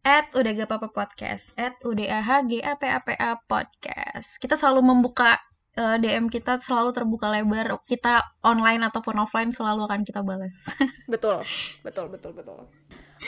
At 0.02 0.34
udah 0.34 0.50
gak 0.58 0.66
apa-apa 0.66 0.88
podcast 0.90 1.54
at 1.54 1.78
udah 1.86 2.22
g 2.50 2.58
a 2.58 2.74
p 2.74 2.82
a 2.86 2.98
p 3.02 3.14
a 3.14 3.38
podcast. 3.46 4.38
Kita 4.42 4.58
selalu 4.58 4.82
membuka 4.82 5.38
uh, 5.78 5.96
eh, 5.96 5.96
DM 6.02 6.26
kita 6.26 6.58
selalu 6.58 6.90
terbuka 6.90 7.30
lebar. 7.30 7.78
Kita 7.86 8.22
online 8.42 8.90
ataupun 8.90 9.22
offline 9.22 9.54
selalu 9.54 9.86
akan 9.86 10.02
kita 10.02 10.20
balas. 10.26 10.68
Betul. 11.12 11.46
Betul 11.86 12.10
betul 12.10 12.32
betul. 12.34 12.66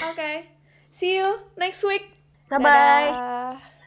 Oke. 0.02 0.14
Okay. 0.14 0.36
see 0.90 1.18
you 1.18 1.38
next 1.58 1.82
week. 1.86 2.18
Bye 2.50 2.60
bye 2.60 3.73